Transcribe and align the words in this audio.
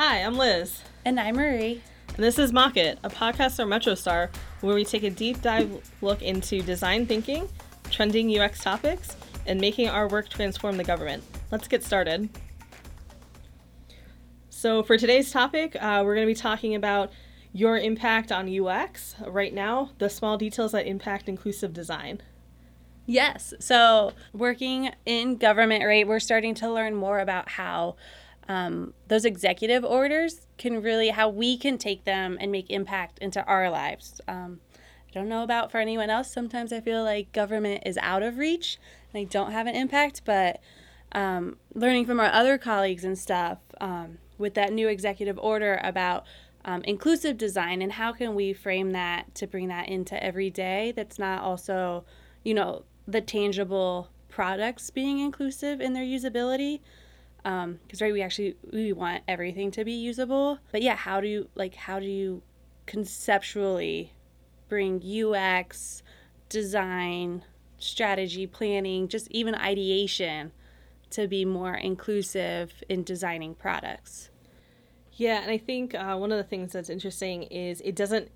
Hi, 0.00 0.18
I'm 0.18 0.36
Liz. 0.36 0.80
And 1.04 1.18
I'm 1.18 1.34
Marie. 1.34 1.82
And 2.14 2.18
this 2.18 2.38
is 2.38 2.52
Mock 2.52 2.76
It, 2.76 3.00
a 3.02 3.10
podcast 3.10 3.58
on 3.58 3.68
MetroStar 3.68 4.28
where 4.60 4.76
we 4.76 4.84
take 4.84 5.02
a 5.02 5.10
deep 5.10 5.42
dive 5.42 5.90
look 6.02 6.22
into 6.22 6.62
design 6.62 7.04
thinking, 7.04 7.48
trending 7.90 8.30
UX 8.30 8.62
topics, 8.62 9.16
and 9.44 9.60
making 9.60 9.88
our 9.88 10.06
work 10.06 10.28
transform 10.28 10.76
the 10.76 10.84
government. 10.84 11.24
Let's 11.50 11.66
get 11.66 11.82
started. 11.82 12.28
So, 14.50 14.84
for 14.84 14.96
today's 14.96 15.32
topic, 15.32 15.74
uh, 15.74 16.02
we're 16.04 16.14
going 16.14 16.28
to 16.28 16.32
be 16.32 16.40
talking 16.40 16.76
about 16.76 17.10
your 17.52 17.76
impact 17.76 18.30
on 18.30 18.48
UX 18.48 19.16
right 19.26 19.52
now, 19.52 19.90
the 19.98 20.08
small 20.08 20.38
details 20.38 20.70
that 20.70 20.86
impact 20.86 21.28
inclusive 21.28 21.72
design. 21.72 22.20
Yes. 23.04 23.52
So, 23.58 24.12
working 24.32 24.92
in 25.06 25.38
government, 25.38 25.84
right, 25.84 26.06
we're 26.06 26.20
starting 26.20 26.54
to 26.56 26.70
learn 26.70 26.94
more 26.94 27.18
about 27.18 27.48
how 27.48 27.96
um, 28.48 28.94
those 29.06 29.24
executive 29.24 29.84
orders 29.84 30.46
can 30.56 30.82
really, 30.82 31.10
how 31.10 31.28
we 31.28 31.56
can 31.58 31.76
take 31.78 32.04
them 32.04 32.38
and 32.40 32.50
make 32.50 32.70
impact 32.70 33.18
into 33.18 33.44
our 33.44 33.70
lives. 33.70 34.20
Um, 34.26 34.60
I 35.08 35.12
don't 35.12 35.28
know 35.28 35.42
about 35.42 35.70
for 35.70 35.78
anyone 35.78 36.10
else. 36.10 36.30
Sometimes 36.30 36.72
I 36.72 36.80
feel 36.80 37.04
like 37.04 37.32
government 37.32 37.82
is 37.86 37.98
out 37.98 38.22
of 38.22 38.38
reach 38.38 38.78
and 39.12 39.20
I 39.20 39.24
don't 39.24 39.52
have 39.52 39.66
an 39.66 39.74
impact, 39.74 40.22
but 40.24 40.60
um, 41.12 41.56
learning 41.74 42.06
from 42.06 42.20
our 42.20 42.30
other 42.32 42.58
colleagues 42.58 43.04
and 43.04 43.18
stuff 43.18 43.58
um, 43.80 44.18
with 44.38 44.54
that 44.54 44.72
new 44.72 44.88
executive 44.88 45.38
order 45.38 45.80
about 45.82 46.26
um, 46.64 46.82
inclusive 46.84 47.38
design 47.38 47.80
and 47.80 47.92
how 47.92 48.12
can 48.12 48.34
we 48.34 48.52
frame 48.52 48.92
that 48.92 49.34
to 49.36 49.46
bring 49.46 49.68
that 49.68 49.88
into 49.88 50.22
every 50.22 50.50
day 50.50 50.92
that's 50.94 51.18
not 51.18 51.42
also, 51.42 52.04
you 52.44 52.52
know, 52.52 52.84
the 53.06 53.22
tangible 53.22 54.10
products 54.28 54.90
being 54.90 55.18
inclusive 55.18 55.80
in 55.80 55.94
their 55.94 56.04
usability 56.04 56.80
because 57.48 58.02
um, 58.02 58.06
right 58.06 58.12
we 58.12 58.20
actually 58.20 58.56
we 58.72 58.92
want 58.92 59.22
everything 59.26 59.70
to 59.70 59.84
be 59.84 59.92
usable. 59.92 60.58
But 60.70 60.82
yeah 60.82 60.96
how 60.96 61.20
do 61.20 61.28
you 61.28 61.48
like 61.54 61.74
how 61.74 61.98
do 61.98 62.06
you 62.06 62.42
conceptually 62.86 64.12
bring 64.68 65.02
ux 65.34 66.02
design 66.48 67.42
strategy 67.78 68.46
planning 68.46 69.08
just 69.08 69.28
even 69.30 69.54
ideation 69.54 70.52
to 71.10 71.26
be 71.26 71.44
more 71.44 71.74
inclusive 71.74 72.82
in 72.88 73.02
designing 73.02 73.54
products? 73.54 74.30
Yeah 75.12 75.40
and 75.40 75.50
i 75.50 75.58
think 75.58 75.94
uh, 75.94 76.16
one 76.16 76.32
of 76.32 76.38
the 76.38 76.44
things 76.44 76.72
that's 76.72 76.90
interesting 76.90 77.44
is 77.44 77.80
it 77.80 77.96
doesn't 77.96 78.30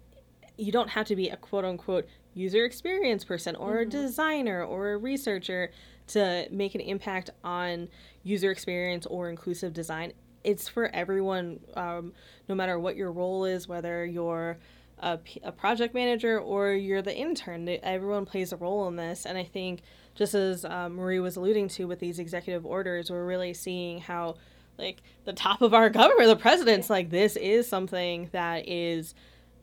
you 0.56 0.72
don't 0.72 0.90
have 0.90 1.06
to 1.06 1.16
be 1.16 1.28
a 1.28 1.36
quote 1.36 1.64
unquote 1.64 2.06
user 2.34 2.64
experience 2.64 3.24
person 3.24 3.56
or 3.56 3.72
mm-hmm. 3.72 3.88
a 3.88 4.02
designer 4.02 4.64
or 4.64 4.92
a 4.92 4.96
researcher 4.96 5.70
to 6.08 6.46
make 6.50 6.74
an 6.74 6.80
impact 6.80 7.30
on 7.44 7.88
user 8.22 8.50
experience 8.50 9.06
or 9.06 9.30
inclusive 9.30 9.72
design. 9.72 10.12
It's 10.44 10.68
for 10.68 10.88
everyone, 10.94 11.60
um, 11.74 12.12
no 12.48 12.54
matter 12.54 12.78
what 12.78 12.96
your 12.96 13.12
role 13.12 13.44
is, 13.44 13.68
whether 13.68 14.04
you're 14.04 14.58
a, 14.98 15.18
a 15.42 15.52
project 15.52 15.94
manager 15.94 16.38
or 16.40 16.72
you're 16.72 17.02
the 17.02 17.16
intern. 17.16 17.68
Everyone 17.82 18.26
plays 18.26 18.52
a 18.52 18.56
role 18.56 18.88
in 18.88 18.96
this. 18.96 19.26
And 19.26 19.36
I 19.38 19.44
think, 19.44 19.82
just 20.14 20.34
as 20.34 20.64
um, 20.64 20.96
Marie 20.96 21.20
was 21.20 21.36
alluding 21.36 21.68
to 21.68 21.86
with 21.86 21.98
these 21.98 22.18
executive 22.18 22.66
orders, 22.66 23.10
we're 23.10 23.24
really 23.24 23.54
seeing 23.54 23.98
how, 24.00 24.36
like, 24.78 25.02
the 25.24 25.32
top 25.32 25.62
of 25.62 25.74
our 25.74 25.88
government, 25.88 26.28
the 26.28 26.36
president's 26.36 26.90
like, 26.90 27.10
this 27.10 27.36
is 27.36 27.68
something 27.68 28.28
that 28.32 28.68
is 28.68 29.14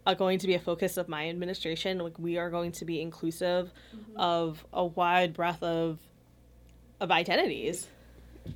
uh, 0.06 0.14
going 0.14 0.40
to 0.40 0.48
be 0.48 0.56
a 0.56 0.60
focus 0.60 0.98
of 0.98 1.08
my 1.08 1.30
administration. 1.30 2.00
Like, 2.00 2.18
we 2.18 2.38
are 2.38 2.50
going 2.50 2.72
to 2.74 2.86
be 2.86 3.02
inclusive 3.02 3.72
mm-hmm. 3.96 4.18
of 4.18 4.66
a 4.74 4.86
wide 4.86 5.34
breadth 5.34 5.62
of 5.62 6.00
of 7.00 7.12
identities. 7.12 7.88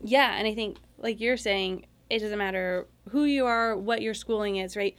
Yeah, 0.04 0.36
and 0.36 0.48
I 0.48 0.54
think 0.54 0.78
like 0.98 1.20
you're 1.20 1.38
saying, 1.38 1.86
it 2.10 2.20
doesn't 2.20 2.38
matter 2.38 2.88
who 3.10 3.26
you 3.26 3.46
are, 3.46 3.78
what 3.78 4.02
your 4.02 4.14
schooling 4.14 4.58
is, 4.58 4.76
right? 4.76 4.96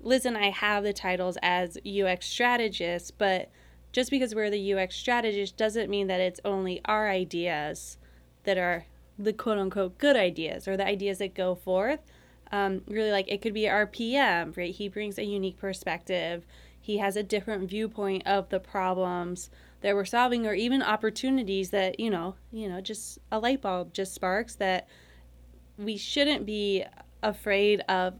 Liz 0.00 0.24
and 0.24 0.36
I 0.36 0.50
have 0.50 0.84
the 0.84 0.92
titles 0.92 1.36
as 1.42 1.78
UX 1.86 2.26
strategists, 2.26 3.10
but 3.10 3.50
just 3.92 4.10
because 4.10 4.34
we're 4.34 4.50
the 4.50 4.74
UX 4.74 4.94
strategist 4.96 5.56
doesn't 5.56 5.90
mean 5.90 6.06
that 6.06 6.20
it's 6.20 6.40
only 6.44 6.80
our 6.84 7.08
ideas 7.08 7.98
that 8.44 8.58
are 8.58 8.86
the 9.18 9.32
quote 9.32 9.58
unquote 9.58 9.98
good 9.98 10.16
ideas 10.16 10.68
or 10.68 10.76
the 10.76 10.86
ideas 10.86 11.18
that 11.18 11.34
go 11.34 11.54
forth. 11.54 12.00
Um, 12.52 12.82
really, 12.86 13.10
like 13.10 13.28
it 13.28 13.42
could 13.42 13.54
be 13.54 13.68
our 13.68 13.86
PM, 13.86 14.54
right? 14.56 14.74
He 14.74 14.88
brings 14.88 15.18
a 15.18 15.24
unique 15.24 15.58
perspective. 15.58 16.46
He 16.80 16.98
has 16.98 17.16
a 17.16 17.22
different 17.22 17.68
viewpoint 17.68 18.26
of 18.26 18.48
the 18.48 18.60
problems 18.60 19.50
that 19.80 19.94
we're 19.94 20.04
solving 20.04 20.46
or 20.46 20.54
even 20.54 20.82
opportunities 20.82 21.70
that 21.70 22.00
you 22.00 22.10
know 22.10 22.34
you 22.52 22.68
know 22.68 22.80
just 22.80 23.18
a 23.30 23.38
light 23.38 23.62
bulb 23.62 23.92
just 23.92 24.14
sparks 24.14 24.54
that 24.56 24.88
we 25.76 25.96
shouldn't 25.96 26.44
be 26.44 26.84
afraid 27.22 27.80
of 27.88 28.14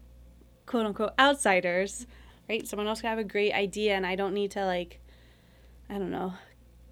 quote 0.66 0.86
unquote 0.86 1.12
outsiders 1.18 2.06
right? 2.48 2.66
Someone 2.66 2.86
else 2.86 3.00
could 3.00 3.08
have 3.08 3.18
a 3.18 3.24
great 3.24 3.52
idea 3.52 3.94
and 3.94 4.06
i 4.06 4.14
don't 4.16 4.34
need 4.34 4.50
to 4.52 4.64
like 4.64 5.00
i 5.90 5.94
don't 5.94 6.10
know 6.10 6.34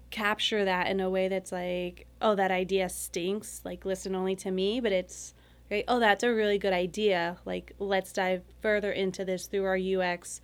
capture 0.09 0.63
that 0.63 0.87
in 0.87 0.99
a 0.99 1.09
way 1.09 1.27
that's 1.27 1.51
like 1.51 2.07
oh 2.21 2.33
that 2.33 2.49
idea 2.49 2.87
stinks 2.87 3.61
like 3.65 3.85
listen 3.85 4.15
only 4.15 4.35
to 4.35 4.51
me 4.51 4.79
but 4.79 4.91
it's 4.91 5.33
right 5.69 5.83
oh 5.87 5.99
that's 5.99 6.23
a 6.23 6.33
really 6.33 6.57
good 6.57 6.71
idea 6.71 7.37
like 7.43 7.73
let's 7.77 8.13
dive 8.13 8.41
further 8.61 8.91
into 8.91 9.25
this 9.25 9.47
through 9.47 9.65
our 9.65 9.77
ux 9.77 10.39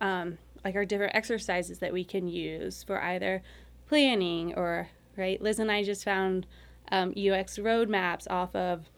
um, 0.00 0.38
like 0.64 0.74
our 0.74 0.84
different 0.84 1.14
exercises 1.14 1.78
that 1.78 1.92
we 1.92 2.04
can 2.04 2.28
use 2.28 2.82
for 2.82 3.02
either 3.02 3.42
planning 3.86 4.54
or 4.54 4.88
right 5.16 5.40
liz 5.42 5.58
and 5.58 5.70
i 5.70 5.82
just 5.82 6.04
found 6.04 6.46
um, 6.90 7.10
ux 7.10 7.58
roadmaps 7.58 8.26
off 8.30 8.54
of 8.54 8.88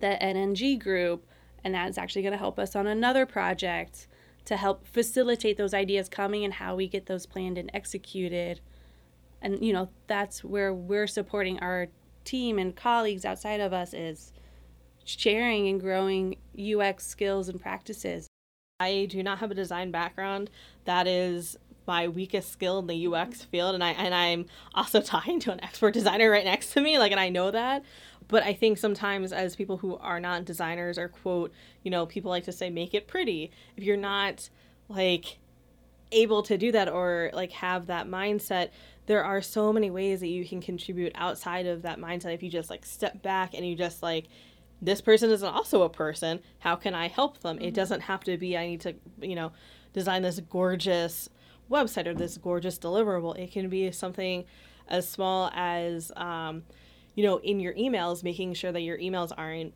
the 0.00 0.18
nng 0.20 0.78
group 0.78 1.26
and 1.64 1.74
that's 1.74 1.98
actually 1.98 2.22
going 2.22 2.32
to 2.32 2.38
help 2.38 2.58
us 2.58 2.74
on 2.74 2.86
another 2.86 3.26
project 3.26 4.06
to 4.44 4.56
help 4.56 4.86
facilitate 4.86 5.56
those 5.56 5.74
ideas 5.74 6.08
coming 6.08 6.44
and 6.44 6.54
how 6.54 6.74
we 6.74 6.88
get 6.88 7.06
those 7.06 7.26
planned 7.26 7.58
and 7.58 7.70
executed. 7.74 8.60
And 9.42 9.64
you 9.64 9.72
know 9.72 9.88
that's 10.06 10.44
where 10.44 10.72
we're 10.72 11.06
supporting 11.06 11.58
our 11.60 11.88
team 12.24 12.58
and 12.58 12.74
colleagues 12.74 13.24
outside 13.24 13.60
of 13.60 13.72
us 13.72 13.94
is 13.94 14.32
sharing 15.04 15.66
and 15.66 15.80
growing 15.80 16.36
ux 16.76 17.06
skills 17.06 17.48
and 17.48 17.58
practices 17.58 18.29
I 18.80 19.06
do 19.10 19.22
not 19.22 19.38
have 19.38 19.50
a 19.50 19.54
design 19.54 19.90
background. 19.90 20.50
That 20.86 21.06
is 21.06 21.56
my 21.86 22.08
weakest 22.08 22.52
skill 22.52 22.78
in 22.78 22.86
the 22.86 23.06
UX 23.06 23.42
field 23.42 23.74
and 23.74 23.82
I 23.82 23.90
and 23.90 24.14
I'm 24.14 24.46
also 24.74 25.00
talking 25.02 25.40
to 25.40 25.52
an 25.52 25.62
expert 25.62 25.92
designer 25.92 26.30
right 26.30 26.44
next 26.44 26.72
to 26.74 26.80
me 26.80 26.98
like 26.98 27.10
and 27.10 27.20
I 27.20 27.30
know 27.30 27.50
that 27.50 27.82
but 28.28 28.44
I 28.44 28.52
think 28.52 28.78
sometimes 28.78 29.32
as 29.32 29.56
people 29.56 29.78
who 29.78 29.96
are 29.96 30.20
not 30.20 30.44
designers 30.44 30.98
or 30.98 31.08
quote 31.08 31.52
you 31.82 31.90
know 31.90 32.06
people 32.06 32.30
like 32.30 32.44
to 32.44 32.52
say 32.52 32.70
make 32.70 32.94
it 32.94 33.08
pretty 33.08 33.50
if 33.76 33.82
you're 33.82 33.96
not 33.96 34.50
like 34.88 35.38
able 36.12 36.42
to 36.44 36.56
do 36.56 36.70
that 36.70 36.88
or 36.88 37.30
like 37.32 37.50
have 37.52 37.86
that 37.86 38.06
mindset 38.06 38.70
there 39.06 39.24
are 39.24 39.42
so 39.42 39.72
many 39.72 39.90
ways 39.90 40.20
that 40.20 40.28
you 40.28 40.46
can 40.46 40.60
contribute 40.60 41.10
outside 41.16 41.66
of 41.66 41.82
that 41.82 41.98
mindset 41.98 42.34
if 42.34 42.42
you 42.42 42.50
just 42.50 42.70
like 42.70 42.84
step 42.84 43.20
back 43.22 43.54
and 43.54 43.66
you 43.66 43.74
just 43.74 44.00
like 44.02 44.26
this 44.82 45.00
person 45.00 45.30
is 45.30 45.42
also 45.42 45.82
a 45.82 45.88
person 45.88 46.40
how 46.60 46.74
can 46.76 46.94
i 46.94 47.08
help 47.08 47.40
them 47.40 47.56
mm-hmm. 47.56 47.66
it 47.66 47.74
doesn't 47.74 48.02
have 48.02 48.24
to 48.24 48.36
be 48.36 48.56
i 48.56 48.66
need 48.66 48.80
to 48.80 48.94
you 49.20 49.34
know 49.34 49.52
design 49.92 50.22
this 50.22 50.40
gorgeous 50.40 51.28
website 51.70 52.06
or 52.06 52.14
this 52.14 52.36
gorgeous 52.36 52.78
deliverable. 52.78 53.36
It 53.38 53.52
can 53.52 53.68
be 53.68 53.90
something 53.92 54.44
as 54.88 55.08
small 55.08 55.50
as, 55.54 56.10
um, 56.16 56.64
you 57.14 57.24
know, 57.24 57.38
in 57.38 57.60
your 57.60 57.74
emails, 57.74 58.22
making 58.22 58.54
sure 58.54 58.72
that 58.72 58.80
your 58.80 58.98
emails 58.98 59.32
aren't 59.36 59.72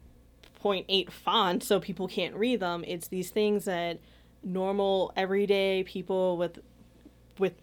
0.8 0.62 1.10
font 1.10 1.62
so 1.62 1.78
people 1.78 2.08
can't 2.08 2.34
read 2.34 2.60
them. 2.60 2.84
It's 2.86 3.08
these 3.08 3.30
things 3.30 3.66
that 3.66 4.00
normal, 4.42 5.12
everyday 5.16 5.84
people 5.84 6.36
with 6.36 6.58
with 7.38 7.54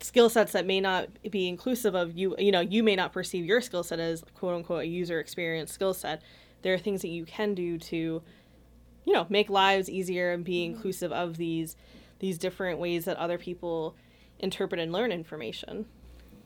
skill 0.00 0.30
sets 0.30 0.52
that 0.52 0.66
may 0.66 0.80
not 0.80 1.08
be 1.30 1.48
inclusive 1.48 1.94
of 1.94 2.16
you 2.16 2.34
you 2.38 2.50
know 2.50 2.60
you 2.60 2.82
may 2.82 2.96
not 2.96 3.12
perceive 3.12 3.44
your 3.44 3.60
skill 3.60 3.82
set 3.82 4.00
as 4.00 4.24
quote 4.34 4.54
unquote 4.54 4.82
a 4.82 4.86
user 4.86 5.20
experience 5.20 5.72
skill 5.72 5.92
set 5.92 6.22
there 6.62 6.72
are 6.72 6.78
things 6.78 7.02
that 7.02 7.08
you 7.08 7.24
can 7.24 7.54
do 7.54 7.76
to 7.76 8.22
you 9.04 9.12
know 9.12 9.26
make 9.28 9.50
lives 9.50 9.90
easier 9.90 10.32
and 10.32 10.44
be 10.44 10.64
mm-hmm. 10.64 10.74
inclusive 10.74 11.12
of 11.12 11.36
these 11.36 11.76
these 12.20 12.38
different 12.38 12.78
ways 12.78 13.06
that 13.06 13.16
other 13.16 13.38
people 13.38 13.96
interpret 14.38 14.80
and 14.80 14.92
learn 14.92 15.10
information. 15.12 15.86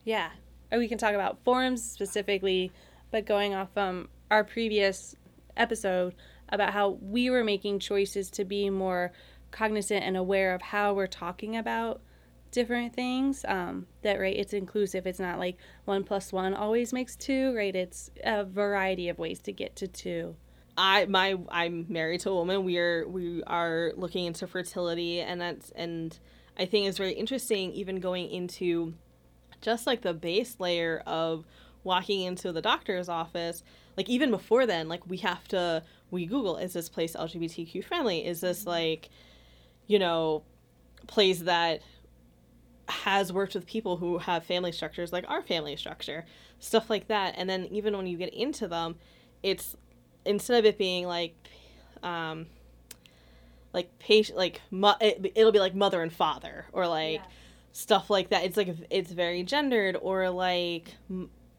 Yeah. 0.04 0.30
Or 0.72 0.78
we 0.78 0.88
can 0.88 0.98
talk 0.98 1.14
about 1.14 1.38
forums 1.44 1.82
specifically, 1.82 2.72
but 3.10 3.26
going 3.26 3.54
off 3.54 3.72
from 3.74 4.08
our 4.30 4.42
previous 4.42 5.14
episode 5.56 6.14
about 6.48 6.72
how 6.72 6.98
we 7.00 7.30
were 7.30 7.44
making 7.44 7.78
choices 7.78 8.30
to 8.30 8.44
be 8.44 8.70
more 8.70 9.12
cognizant 9.50 10.04
and 10.04 10.16
aware 10.16 10.54
of 10.54 10.62
how 10.62 10.92
we're 10.94 11.06
talking 11.06 11.56
about 11.56 12.00
different 12.54 12.94
things 12.94 13.44
um, 13.48 13.86
that 14.02 14.18
right 14.18 14.36
it's 14.36 14.52
inclusive 14.52 15.06
it's 15.06 15.18
not 15.20 15.38
like 15.38 15.56
one 15.84 16.04
plus 16.04 16.32
one 16.32 16.54
always 16.54 16.92
makes 16.92 17.16
two 17.16 17.54
right 17.54 17.74
it's 17.76 18.10
a 18.24 18.44
variety 18.44 19.08
of 19.08 19.18
ways 19.18 19.40
to 19.40 19.52
get 19.52 19.76
to 19.76 19.86
two 19.86 20.36
I 20.76 21.04
my 21.06 21.36
I'm 21.50 21.86
married 21.88 22.20
to 22.22 22.30
a 22.30 22.34
woman. 22.34 22.64
We 22.64 22.78
are 22.78 23.06
we 23.06 23.42
are 23.44 23.92
looking 23.96 24.26
into 24.26 24.46
fertility, 24.46 25.20
and 25.20 25.40
that's 25.40 25.70
and 25.70 26.18
I 26.58 26.66
think 26.66 26.88
it's 26.88 26.98
very 26.98 27.12
interesting, 27.12 27.72
even 27.72 28.00
going 28.00 28.30
into 28.30 28.94
just 29.60 29.86
like 29.86 30.02
the 30.02 30.12
base 30.12 30.56
layer 30.58 31.02
of 31.06 31.44
walking 31.84 32.22
into 32.22 32.50
the 32.52 32.62
doctor's 32.62 33.08
office. 33.08 33.62
like 33.96 34.08
even 34.08 34.30
before 34.30 34.66
then 34.66 34.88
like 34.88 35.06
we 35.06 35.18
have 35.18 35.46
to 35.48 35.82
we 36.10 36.26
google 36.26 36.56
is 36.56 36.72
this 36.72 36.88
place 36.88 37.14
lgbtq 37.14 37.84
friendly 37.84 38.24
is 38.24 38.40
this 38.40 38.66
like 38.66 39.08
you 39.86 39.98
know 39.98 40.42
place 41.06 41.40
that 41.40 41.82
has 42.88 43.32
worked 43.32 43.54
with 43.54 43.66
people 43.66 43.96
who 43.96 44.18
have 44.18 44.44
family 44.44 44.72
structures 44.72 45.12
like 45.12 45.24
our 45.28 45.42
family 45.42 45.76
structure 45.76 46.24
stuff 46.58 46.90
like 46.90 47.08
that 47.08 47.34
and 47.36 47.48
then 47.48 47.64
even 47.70 47.96
when 47.96 48.06
you 48.06 48.16
get 48.16 48.32
into 48.34 48.68
them 48.68 48.96
it's 49.42 49.76
instead 50.24 50.58
of 50.58 50.64
it 50.64 50.76
being 50.78 51.06
like 51.06 51.34
um 52.02 52.46
like 53.72 53.98
patient 53.98 54.36
like 54.38 54.60
mo- 54.70 54.94
it, 55.00 55.32
it'll 55.34 55.52
be 55.52 55.58
like 55.58 55.74
mother 55.74 56.02
and 56.02 56.12
father 56.12 56.66
or 56.72 56.86
like 56.86 57.20
Yeah. 57.20 57.26
stuff 57.72 58.10
like 58.10 58.30
that 58.30 58.44
it's 58.44 58.56
like 58.56 58.68
it's 58.90 59.10
very 59.12 59.42
gendered 59.42 59.96
or 60.00 60.30
like 60.30 60.94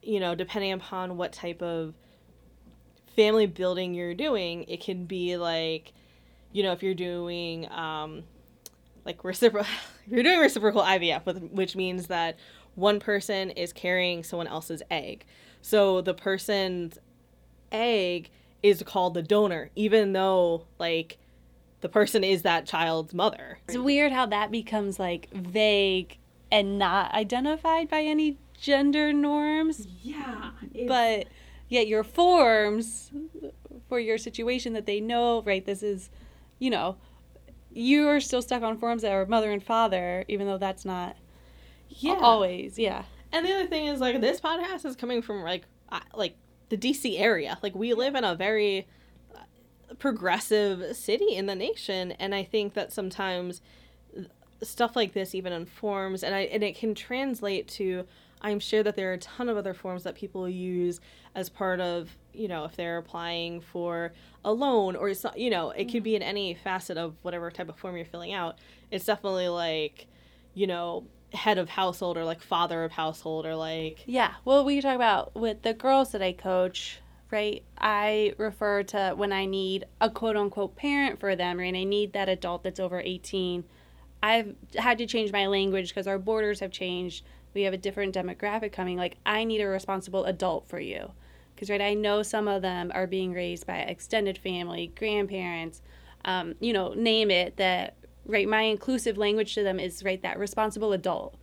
you 0.02 0.20
know 0.20 0.36
depending 0.36 0.72
upon 0.72 1.18
what 1.18 1.34
type 1.34 1.62
of 1.62 1.94
family 3.16 3.46
building 3.48 3.94
you're 3.94 4.14
doing 4.14 4.64
it 4.68 4.82
can 4.82 5.06
be 5.06 5.38
like 5.38 5.94
you 6.52 6.64
know 6.64 6.72
if 6.72 6.84
you're 6.84 6.94
doing 6.94 7.70
um 7.72 8.24
like 9.06 9.24
reciprocal 9.24 9.70
you're 10.08 10.24
doing 10.24 10.40
reciprocal 10.40 10.82
IVF 10.82 11.26
with 11.26 11.42
which 11.52 11.76
means 11.76 12.08
that 12.08 12.38
one 12.76 13.00
person 13.00 13.52
is 13.52 13.72
carrying 13.72 14.24
someone 14.24 14.48
else's 14.48 14.82
egg 14.92 15.26
so 15.62 16.02
the 16.02 16.14
person's 16.14 16.98
egg 17.72 18.30
is 18.64 18.84
called 18.84 19.14
the 19.14 19.22
donor 19.22 19.70
even 19.76 20.14
though 20.14 20.66
like 20.80 21.18
the 21.82 21.90
person 21.90 22.24
is 22.24 22.42
that 22.42 22.66
child's 22.66 23.14
mother 23.14 23.60
It's 23.68 23.78
weird 23.78 24.12
how 24.12 24.26
that 24.28 24.52
becomes 24.52 25.00
like 25.00 25.30
vague 25.32 26.18
and 26.52 26.78
not 26.80 27.14
identified 27.14 27.90
by 27.90 28.02
any 28.02 28.38
gender 28.60 29.12
norms, 29.14 29.88
yeah 30.02 30.52
but 30.88 31.28
yet 31.68 31.88
your 31.88 32.04
forms 32.04 33.12
for 33.90 34.00
your 34.00 34.18
situation 34.18 34.74
that 34.74 34.86
they 34.86 35.00
know, 35.00 35.42
right? 35.44 35.66
This 35.66 35.84
is, 35.84 36.10
you 36.60 36.70
know, 36.70 36.98
you 37.76 38.08
are 38.08 38.20
still 38.20 38.42
stuck 38.42 38.64
on 38.64 38.78
forms 38.78 39.02
that 39.02 39.12
are 39.12 39.26
mother 39.26 39.52
and 39.52 39.62
father, 39.62 40.24
even 40.28 40.48
though 40.48 40.58
that's 40.58 40.86
not 40.86 41.18
yeah 41.90 42.18
always. 42.22 42.80
Yeah. 42.80 43.04
And 43.32 43.46
the 43.46 43.54
other 43.54 43.68
thing 43.68 43.88
is 43.88 44.00
like 44.00 44.22
this 44.22 44.40
podcast 44.40 44.86
is 44.86 44.96
coming 44.96 45.22
from 45.22 45.44
like 45.44 45.64
uh, 45.90 46.00
like 46.14 46.36
the 46.70 46.78
DC 46.78 47.20
area. 47.20 47.58
Like 47.62 47.76
we 47.76 47.94
live 47.94 48.16
in 48.16 48.24
a 48.24 48.34
very 48.34 48.88
uh, 49.36 49.40
progressive 50.00 50.96
city 50.96 51.36
in 51.36 51.46
the 51.46 51.56
nation 51.56 52.14
and 52.14 52.34
I 52.34 52.44
think 52.44 52.74
that 52.76 52.94
sometimes 52.94 53.62
stuff 54.64 54.96
like 54.96 55.14
this 55.14 55.36
even 55.36 55.52
informs 55.52 56.24
and 56.24 56.34
I 56.34 56.42
and 56.42 56.64
it 56.64 56.78
can 56.78 56.96
translate 56.96 57.68
to 57.70 58.06
I'm 58.42 58.60
sure 58.60 58.84
that 58.84 58.96
there 58.96 59.10
are 59.10 59.14
a 59.14 59.18
ton 59.18 59.50
of 59.50 59.58
other 59.58 59.74
forms 59.74 60.04
that 60.04 60.16
people 60.16 60.48
use 60.48 61.00
as 61.34 61.50
part 61.50 61.80
of, 61.80 62.16
you 62.34 62.48
know, 62.48 62.66
if 62.66 62.76
they're 62.76 62.98
applying 62.98 63.62
for 63.62 64.14
a 64.44 64.52
loan 64.52 64.96
or 64.96 65.12
you 65.36 65.50
know, 65.50 65.72
it 65.72 65.86
could 65.86 66.04
be 66.04 66.16
in 66.16 66.22
any 66.22 66.54
facet 66.54 66.98
of 66.98 67.16
whatever 67.22 67.50
type 67.50 67.70
of 67.70 67.78
form 67.78 67.96
you're 67.96 68.06
filling 68.06 68.34
out. 68.34 68.58
It's 68.92 69.06
definitely 69.06 69.50
like, 69.50 70.08
you 70.54 70.68
know, 70.68 71.06
head 71.34 71.58
of 71.58 71.70
household 71.70 72.18
or 72.18 72.24
like 72.24 72.42
father 72.42 72.84
of 72.84 72.92
household 72.92 73.46
or 73.46 73.56
like 73.56 74.04
Yeah. 74.06 74.34
Well, 74.46 74.64
we 74.64 74.80
talk 74.82 74.96
about 74.96 75.36
with 75.36 75.64
the 75.64 75.74
girls 75.74 76.12
that 76.12 76.22
I 76.22 76.32
coach, 76.32 77.00
right? 77.32 77.64
I 77.78 78.34
refer 78.38 78.84
to 78.84 79.14
when 79.16 79.34
I 79.34 79.46
need 79.46 79.86
a 80.00 80.10
quote 80.10 80.38
unquote 80.38 80.76
parent 80.76 81.20
for 81.20 81.36
them, 81.36 81.58
right? 81.58 81.66
And 81.66 81.78
I 81.78 81.84
need 81.84 82.14
that 82.14 82.30
adult 82.30 82.64
that's 82.64 82.80
over 82.80 83.00
18. 83.00 83.64
I've 84.24 84.56
had 84.76 84.98
to 85.00 85.06
change 85.06 85.32
my 85.32 85.48
language 85.48 85.90
because 85.90 86.08
our 86.08 86.18
borders 86.18 86.60
have 86.60 86.72
changed. 86.72 87.26
We 87.56 87.64
have 87.64 87.74
a 87.74 87.78
different 87.78 88.14
demographic 88.14 88.72
coming. 88.72 88.98
Like, 88.98 89.18
I 89.26 89.44
need 89.44 89.62
a 89.62 89.68
responsible 89.68 90.26
adult 90.26 90.70
for 90.70 90.80
you. 90.80 91.12
Because, 91.56 91.72
right, 91.72 91.82
I 91.82 91.96
know 91.96 92.22
some 92.22 92.48
of 92.48 92.62
them 92.62 92.92
are 92.94 93.08
being 93.08 93.34
raised 93.34 93.66
by 93.66 93.78
extended 93.78 94.38
family, 94.38 94.92
grandparents, 94.96 95.82
um, 96.26 96.54
you 96.60 96.74
know, 96.74 96.94
name 96.94 97.32
it, 97.32 97.58
that, 97.58 97.96
right, 98.28 98.48
my 98.48 98.62
inclusive 98.62 99.18
language 99.18 99.56
to 99.56 99.64
them 99.64 99.80
is, 99.80 100.04
right, 100.04 100.22
that 100.22 100.38
responsible 100.38 100.94
adult 100.94 101.36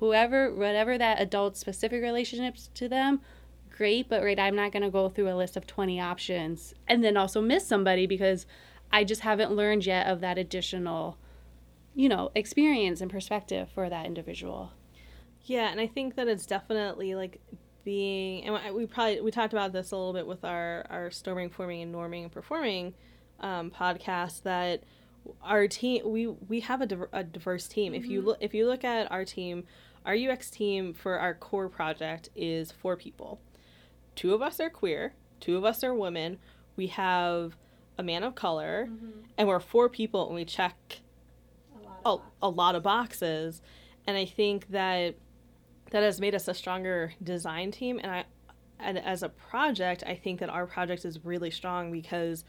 whoever 0.00 0.52
whatever 0.52 0.98
that 0.98 1.20
adult 1.20 1.56
specific 1.56 2.02
relationships 2.02 2.70
to 2.74 2.88
them 2.88 3.20
great 3.70 4.08
but 4.08 4.22
right 4.22 4.40
i'm 4.40 4.56
not 4.56 4.72
going 4.72 4.82
to 4.82 4.90
go 4.90 5.08
through 5.08 5.30
a 5.30 5.36
list 5.36 5.56
of 5.56 5.66
20 5.66 6.00
options 6.00 6.74
and 6.88 7.04
then 7.04 7.16
also 7.16 7.40
miss 7.40 7.66
somebody 7.66 8.06
because 8.06 8.46
i 8.90 9.04
just 9.04 9.20
haven't 9.20 9.52
learned 9.52 9.86
yet 9.86 10.06
of 10.06 10.20
that 10.20 10.38
additional 10.38 11.18
you 11.94 12.08
know 12.08 12.30
experience 12.34 13.00
and 13.00 13.10
perspective 13.10 13.68
for 13.72 13.88
that 13.90 14.06
individual 14.06 14.72
Yeah, 15.50 15.68
and 15.72 15.80
I 15.80 15.88
think 15.88 16.14
that 16.14 16.28
it's 16.28 16.46
definitely 16.46 17.16
like 17.16 17.40
being, 17.82 18.44
and 18.44 18.72
we 18.72 18.86
probably 18.86 19.20
we 19.20 19.32
talked 19.32 19.52
about 19.52 19.72
this 19.72 19.90
a 19.90 19.96
little 19.96 20.12
bit 20.12 20.24
with 20.24 20.44
our 20.44 20.86
our 20.88 21.10
storming, 21.10 21.50
forming, 21.50 21.82
and 21.82 21.92
norming 21.92 22.22
and 22.22 22.30
performing 22.30 22.94
um, 23.40 23.72
podcast 23.72 24.44
that 24.44 24.84
our 25.42 25.66
team 25.66 26.08
we 26.08 26.28
we 26.28 26.60
have 26.60 26.80
a, 26.82 26.86
diver, 26.86 27.08
a 27.12 27.24
diverse 27.24 27.66
team. 27.66 27.94
If 27.94 28.06
you 28.06 28.22
look 28.22 28.38
if 28.40 28.54
you 28.54 28.68
look 28.68 28.84
at 28.84 29.10
our 29.10 29.24
team, 29.24 29.64
our 30.06 30.14
UX 30.14 30.50
team 30.50 30.94
for 30.94 31.18
our 31.18 31.34
core 31.34 31.68
project 31.68 32.28
is 32.36 32.70
four 32.70 32.94
people. 32.94 33.40
Two 34.14 34.34
of 34.34 34.42
us 34.42 34.60
are 34.60 34.70
queer. 34.70 35.14
Two 35.40 35.56
of 35.56 35.64
us 35.64 35.82
are 35.82 35.92
women. 35.92 36.38
We 36.76 36.86
have 36.86 37.56
a 37.98 38.04
man 38.04 38.22
of 38.22 38.36
color, 38.36 38.88
and 39.36 39.48
we're 39.48 39.58
four 39.58 39.88
people, 39.88 40.26
and 40.28 40.36
we 40.36 40.44
check 40.44 41.00
a, 42.06 42.18
a 42.40 42.48
lot 42.48 42.76
of 42.76 42.84
boxes 42.84 43.60
and 44.06 44.16
i 44.16 44.24
think 44.24 44.68
that 44.70 45.14
that 45.90 46.02
has 46.02 46.20
made 46.20 46.34
us 46.34 46.48
a 46.48 46.54
stronger 46.54 47.12
design 47.22 47.70
team. 47.70 47.98
And 48.02 48.10
i 48.12 48.24
and 48.82 48.96
as 48.98 49.22
a 49.22 49.28
project 49.28 50.02
i 50.06 50.14
think 50.14 50.40
that 50.40 50.48
our 50.48 50.66
project 50.66 51.04
is 51.04 51.22
really 51.24 51.50
strong 51.50 51.92
because 51.92 52.44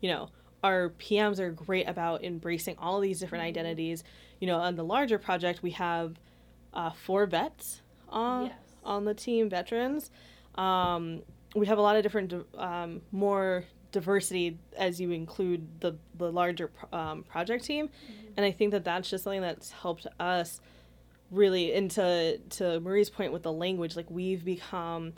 you 0.00 0.08
know 0.10 0.30
our 0.64 0.88
pms 0.98 1.38
are 1.38 1.50
great 1.50 1.86
about 1.86 2.24
embracing 2.24 2.74
all 2.78 2.98
these 3.00 3.20
different 3.20 3.44
identities. 3.44 4.02
You 4.40 4.46
know 4.46 4.58
on 4.58 4.74
the 4.76 4.84
larger 4.84 5.18
project 5.18 5.62
we 5.62 5.72
have 5.72 6.16
uh, 6.74 6.90
four 6.90 7.26
vets 7.26 7.82
on 8.08 8.46
Yes. 8.46 8.54
on 8.84 9.04
the 9.04 9.14
team 9.14 9.48
veterans. 9.50 10.10
Um, 10.56 11.22
we 11.54 11.66
have 11.66 11.78
a 11.78 11.82
lot 11.82 11.96
of 11.96 12.02
different 12.02 12.32
um, 12.56 13.00
more 13.12 13.64
diversity 13.92 14.58
as 14.76 15.00
you 15.00 15.10
include 15.10 15.80
the 15.80 15.96
the 16.16 16.30
larger 16.32 16.70
um, 16.92 17.22
project 17.22 17.64
team. 17.64 17.88
And 18.36 18.44
i 18.44 18.50
think 18.50 18.70
that 18.72 18.84
that's 18.84 19.08
just 19.10 19.24
something 19.24 19.40
that's 19.42 19.70
helped 19.72 20.06
us 20.20 20.60
really 21.30 21.72
and 21.74 21.90
to 21.90 22.38
marie's 22.80 23.10
point 23.10 23.32
with 23.32 23.42
the 23.42 23.52
language 23.52 23.96
like 23.96 24.10
we've 24.10 24.44
become 24.44 25.12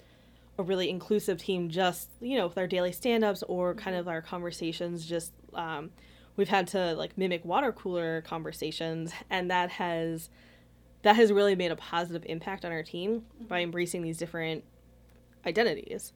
a 0.59 0.63
really 0.63 0.89
inclusive 0.89 1.39
team 1.39 1.69
just 1.69 2.09
you 2.21 2.37
know 2.37 2.47
with 2.47 2.57
our 2.59 2.67
daily 2.67 2.93
stand-ups 2.93 3.43
or 3.47 3.75
kind 3.75 3.97
of 3.97 4.09
our 4.09 4.23
conversations 4.23 5.07
just 5.07 5.33
um, 5.55 5.91
we've 6.37 6.49
had 6.49 6.67
to 6.67 6.95
like 6.95 7.17
mimic 7.19 7.45
water 7.45 7.73
cooler 7.73 8.23
conversations 8.23 9.13
and 9.31 9.51
that 9.51 9.71
has 9.71 10.31
that 11.03 11.15
has 11.15 11.31
really 11.31 11.55
made 11.55 11.71
a 11.71 11.77
positive 11.77 12.25
impact 12.27 12.65
on 12.65 12.73
our 12.73 12.83
team 12.83 13.25
by 13.47 13.61
embracing 13.61 14.03
these 14.03 14.17
different 14.17 14.65
identities 15.47 16.13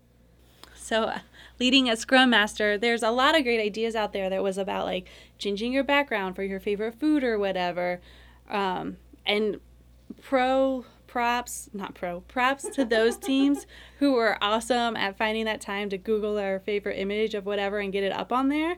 So, 0.75 1.05
uh, 1.05 1.19
leading 1.61 1.89
a 1.89 1.97
Scrum 1.97 2.31
Master, 2.31 2.77
there's 2.77 3.05
a 3.05 3.11
lot 3.11 3.37
of 3.37 3.45
great 3.45 3.61
ideas 3.61 3.95
out 3.95 4.13
there 4.13 4.29
that 4.29 4.43
was 4.43 4.59
about 4.59 4.85
like 4.85 5.07
changing 5.39 5.73
your 5.73 5.85
background 5.85 6.35
for 6.35 6.43
your 6.43 6.59
favorite 6.59 6.99
food 6.99 7.23
or 7.23 7.39
whatever. 7.39 8.01
Um, 8.51 8.97
and 9.25 9.61
pro 10.21 10.85
props, 11.07 11.69
not 11.73 11.95
pro, 11.95 12.21
props 12.23 12.69
to 12.71 12.85
those 12.85 13.17
teams 13.17 13.67
who 13.99 14.13
were 14.13 14.39
awesome 14.41 14.97
at 14.97 15.17
finding 15.17 15.45
that 15.45 15.61
time 15.61 15.91
to 15.91 15.99
Google 15.99 16.35
their 16.35 16.61
favorite 16.61 16.99
image 16.99 17.35
of 17.35 17.45
whatever 17.45 17.79
and 17.79 17.93
get 17.93 18.03
it 18.03 18.13
up 18.13 18.33
on 18.33 18.49
there. 18.49 18.77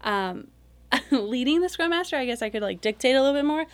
Um, 0.00 0.48
leading 1.10 1.60
the 1.60 1.68
Scrum 1.68 1.90
Master, 1.90 2.16
I 2.16 2.24
guess 2.24 2.42
I 2.42 2.50
could 2.50 2.62
like 2.62 2.80
dictate 2.80 3.14
a 3.14 3.22
little 3.22 3.36
bit 3.36 3.44
more. 3.44 3.66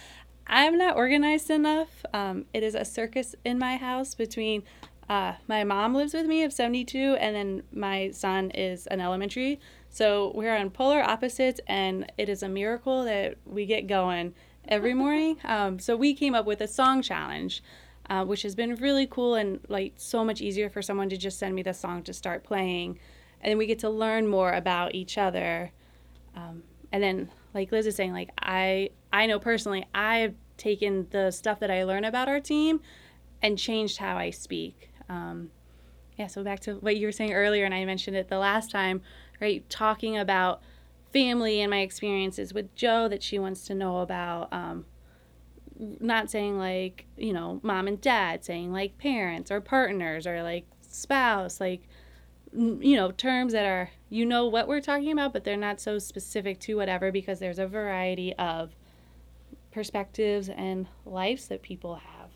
I'm 0.46 0.76
not 0.76 0.96
organized 0.96 1.48
enough. 1.48 2.04
Um, 2.12 2.44
it 2.52 2.62
is 2.62 2.74
a 2.74 2.84
circus 2.84 3.34
in 3.44 3.58
my 3.58 3.76
house 3.76 4.14
between 4.14 4.62
uh, 5.08 5.34
my 5.46 5.64
mom 5.64 5.94
lives 5.94 6.14
with 6.14 6.26
me 6.26 6.44
of 6.44 6.52
72 6.52 7.16
and 7.20 7.36
then 7.36 7.62
my 7.72 8.10
son 8.10 8.50
is 8.50 8.86
an 8.86 9.00
elementary 9.00 9.60
so 9.90 10.32
we're 10.34 10.56
on 10.56 10.70
polar 10.70 11.02
opposites 11.02 11.60
and 11.66 12.10
it 12.16 12.28
is 12.28 12.42
a 12.42 12.48
miracle 12.48 13.04
that 13.04 13.36
we 13.44 13.66
get 13.66 13.86
going 13.86 14.34
every 14.68 14.94
morning. 14.94 15.38
Um, 15.44 15.78
so 15.78 15.96
we 15.96 16.14
came 16.14 16.34
up 16.34 16.46
with 16.46 16.60
a 16.60 16.68
song 16.68 17.02
challenge 17.02 17.62
uh, 18.10 18.24
which 18.24 18.42
has 18.42 18.54
been 18.54 18.74
really 18.76 19.06
cool 19.06 19.34
and 19.34 19.60
like 19.68 19.94
so 19.96 20.24
much 20.24 20.40
easier 20.40 20.68
for 20.68 20.82
someone 20.82 21.08
to 21.08 21.16
just 21.16 21.38
send 21.38 21.54
me 21.54 21.62
the 21.62 21.72
song 21.72 22.02
to 22.02 22.12
start 22.12 22.44
playing. 22.44 22.98
And 23.40 23.50
then 23.50 23.58
we 23.58 23.66
get 23.66 23.78
to 23.80 23.90
learn 23.90 24.26
more 24.26 24.52
about 24.52 24.94
each 24.94 25.16
other. 25.16 25.72
Um, 26.36 26.62
and 26.92 27.02
then 27.02 27.30
like 27.54 27.70
liz 27.70 27.86
is 27.86 27.94
saying 27.94 28.12
like 28.12 28.30
i 28.40 28.90
i 29.12 29.26
know 29.26 29.38
personally 29.38 29.84
i've 29.94 30.34
taken 30.56 31.06
the 31.10 31.30
stuff 31.30 31.60
that 31.60 31.70
i 31.70 31.84
learn 31.84 32.04
about 32.04 32.28
our 32.28 32.40
team 32.40 32.80
and 33.42 33.58
changed 33.58 33.98
how 33.98 34.16
i 34.16 34.30
speak. 34.30 34.90
Um, 35.08 35.50
yeah 36.16 36.26
so 36.26 36.42
back 36.42 36.60
to 36.60 36.74
what 36.74 36.96
you 36.96 37.06
were 37.06 37.12
saying 37.12 37.32
earlier 37.32 37.64
and 37.64 37.74
i 37.74 37.84
mentioned 37.84 38.16
it 38.16 38.28
the 38.28 38.38
last 38.38 38.70
time 38.70 39.00
right? 39.40 39.68
Talking 39.68 40.16
about 40.16 40.62
family 41.14 41.62
and 41.62 41.70
my 41.70 41.80
experiences 41.80 42.52
with 42.52 42.74
joe 42.74 43.08
that 43.08 43.22
she 43.22 43.38
wants 43.38 43.64
to 43.64 43.74
know 43.74 44.00
about 44.00 44.52
um, 44.52 44.84
not 45.78 46.28
saying 46.28 46.58
like 46.58 47.06
you 47.16 47.32
know 47.32 47.60
mom 47.62 47.88
and 47.88 48.00
dad 48.00 48.44
saying 48.44 48.72
like 48.72 48.98
parents 48.98 49.50
or 49.50 49.60
partners 49.60 50.26
or 50.26 50.42
like 50.42 50.66
spouse 50.82 51.60
like 51.60 51.88
you 52.52 52.96
know 52.96 53.10
terms 53.10 53.52
that 53.52 53.64
are 53.64 53.90
you 54.10 54.26
know 54.26 54.46
what 54.46 54.68
we're 54.68 54.80
talking 54.80 55.10
about 55.12 55.32
but 55.32 55.44
they're 55.44 55.56
not 55.56 55.80
so 55.80 55.98
specific 55.98 56.60
to 56.60 56.76
whatever 56.76 57.10
because 57.10 57.38
there's 57.38 57.58
a 57.58 57.66
variety 57.66 58.32
of 58.34 58.74
perspectives 59.72 60.48
and 60.48 60.86
lives 61.04 61.48
that 61.48 61.60
people 61.62 61.96
have. 61.96 62.30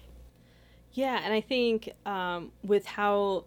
Yeah 0.93 1.21
and 1.23 1.33
i 1.33 1.41
think 1.41 1.91
um, 2.07 2.51
with 2.65 2.87
how 2.87 3.45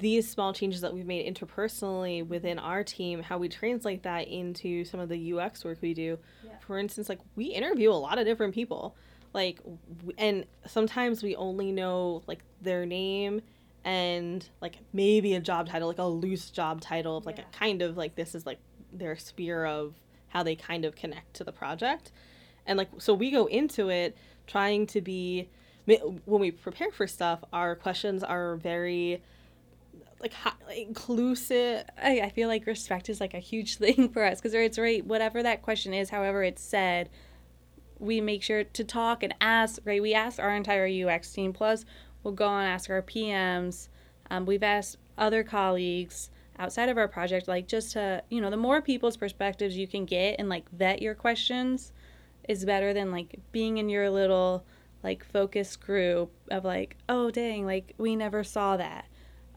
these 0.00 0.28
small 0.28 0.52
changes 0.52 0.80
that 0.80 0.92
we've 0.92 1.06
made 1.06 1.32
interpersonally 1.32 2.26
within 2.26 2.58
our 2.58 2.82
team 2.82 3.22
how 3.22 3.38
we 3.38 3.48
translate 3.48 4.02
that 4.02 4.26
into 4.28 4.84
some 4.84 4.98
of 4.98 5.08
the 5.08 5.32
ux 5.32 5.64
work 5.64 5.78
we 5.80 5.94
do 5.94 6.18
yeah. 6.44 6.52
for 6.60 6.78
instance 6.78 7.08
like 7.08 7.20
we 7.36 7.46
interview 7.46 7.90
a 7.90 7.92
lot 7.92 8.18
of 8.18 8.24
different 8.24 8.54
people 8.54 8.96
like 9.32 9.60
and 10.18 10.44
sometimes 10.66 11.22
we 11.22 11.36
only 11.36 11.70
know 11.70 12.22
like 12.26 12.40
their 12.60 12.84
name 12.84 13.40
and 13.84 14.48
like 14.60 14.78
maybe 14.92 15.34
a 15.34 15.40
job 15.40 15.68
title, 15.68 15.88
like 15.88 15.98
a 15.98 16.04
loose 16.04 16.50
job 16.50 16.80
title 16.80 17.16
of 17.16 17.26
like 17.26 17.38
yeah. 17.38 17.44
a 17.52 17.56
kind 17.56 17.82
of 17.82 17.96
like 17.96 18.14
this 18.14 18.34
is 18.34 18.44
like 18.44 18.58
their 18.92 19.16
sphere 19.16 19.64
of 19.64 19.94
how 20.28 20.42
they 20.42 20.54
kind 20.54 20.84
of 20.84 20.94
connect 20.94 21.34
to 21.34 21.44
the 21.44 21.52
project. 21.52 22.12
And 22.66 22.76
like 22.76 22.88
so 22.98 23.14
we 23.14 23.30
go 23.30 23.46
into 23.46 23.88
it 23.88 24.16
trying 24.46 24.86
to 24.88 25.00
be 25.00 25.48
when 25.86 26.40
we 26.40 26.50
prepare 26.50 26.90
for 26.92 27.06
stuff, 27.06 27.42
our 27.52 27.74
questions 27.74 28.22
are 28.22 28.56
very 28.56 29.22
like 30.20 30.34
inclusive. 30.76 31.84
I, 32.00 32.20
I 32.20 32.30
feel 32.30 32.48
like 32.48 32.66
respect 32.66 33.08
is 33.08 33.20
like 33.20 33.34
a 33.34 33.38
huge 33.38 33.76
thing 33.78 34.08
for 34.10 34.24
us 34.24 34.40
because 34.40 34.54
it's 34.54 34.78
right. 34.78 35.04
Whatever 35.04 35.42
that 35.42 35.62
question 35.62 35.94
is, 35.94 36.10
however 36.10 36.42
it's 36.42 36.62
said, 36.62 37.08
we 37.98 38.20
make 38.20 38.42
sure 38.42 38.64
to 38.64 38.84
talk 38.84 39.22
and 39.22 39.34
ask. 39.40 39.80
Right, 39.84 40.02
we 40.02 40.14
ask 40.14 40.38
our 40.38 40.54
entire 40.54 40.86
UX 40.86 41.32
team. 41.32 41.52
Plus, 41.52 41.84
we'll 42.22 42.34
go 42.34 42.48
and 42.48 42.68
ask 42.68 42.90
our 42.90 43.02
PMs. 43.02 43.88
Um, 44.30 44.46
we've 44.46 44.62
asked 44.62 44.96
other 45.18 45.42
colleagues 45.42 46.30
outside 46.58 46.88
of 46.88 46.98
our 46.98 47.08
project, 47.08 47.48
like 47.48 47.66
just 47.66 47.92
to, 47.92 48.22
you 48.28 48.40
know, 48.40 48.50
the 48.50 48.56
more 48.56 48.82
people's 48.82 49.16
perspectives 49.16 49.76
you 49.76 49.88
can 49.88 50.04
get 50.04 50.36
and 50.38 50.48
like 50.48 50.70
vet 50.70 51.02
your 51.02 51.14
questions 51.14 51.92
is 52.48 52.64
better 52.64 52.92
than 52.92 53.10
like 53.10 53.40
being 53.50 53.78
in 53.78 53.88
your 53.88 54.10
little 54.10 54.64
like 55.02 55.24
focus 55.24 55.76
group 55.76 56.30
of 56.50 56.64
like, 56.64 56.96
oh 57.08 57.30
dang, 57.30 57.64
like 57.64 57.94
we 57.96 58.14
never 58.14 58.44
saw 58.44 58.76
that. 58.76 59.06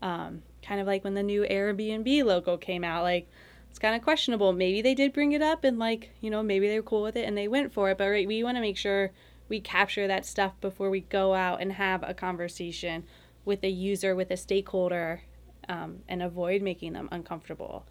Um, 0.01 0.43
kind 0.63 0.81
of 0.81 0.87
like 0.87 1.03
when 1.03 1.13
the 1.13 1.23
new 1.23 1.43
Airbnb 1.43 2.23
logo 2.23 2.57
came 2.57 2.83
out, 2.83 3.03
like 3.03 3.27
it's 3.69 3.79
kind 3.79 3.95
of 3.95 4.01
questionable. 4.01 4.53
Maybe 4.53 4.81
they 4.81 4.93
did 4.93 5.13
bring 5.13 5.31
it 5.31 5.41
up 5.41 5.63
and 5.63 5.79
like, 5.79 6.11
you 6.21 6.29
know, 6.29 6.43
maybe 6.43 6.67
they 6.67 6.79
were 6.79 6.83
cool 6.83 7.03
with 7.03 7.15
it 7.15 7.25
and 7.25 7.37
they 7.37 7.47
went 7.47 7.73
for 7.73 7.89
it. 7.89 7.97
But 7.97 8.09
right, 8.09 8.27
we 8.27 8.43
want 8.43 8.57
to 8.57 8.61
make 8.61 8.77
sure 8.77 9.11
we 9.49 9.59
capture 9.59 10.07
that 10.07 10.25
stuff 10.25 10.53
before 10.61 10.89
we 10.89 11.01
go 11.01 11.33
out 11.33 11.61
and 11.61 11.73
have 11.73 12.03
a 12.07 12.13
conversation 12.13 13.03
with 13.45 13.63
a 13.63 13.69
user, 13.69 14.15
with 14.15 14.31
a 14.31 14.37
stakeholder, 14.37 15.21
um, 15.67 15.99
and 16.07 16.21
avoid 16.21 16.61
making 16.61 16.93
them 16.93 17.09
uncomfortable. 17.11 17.85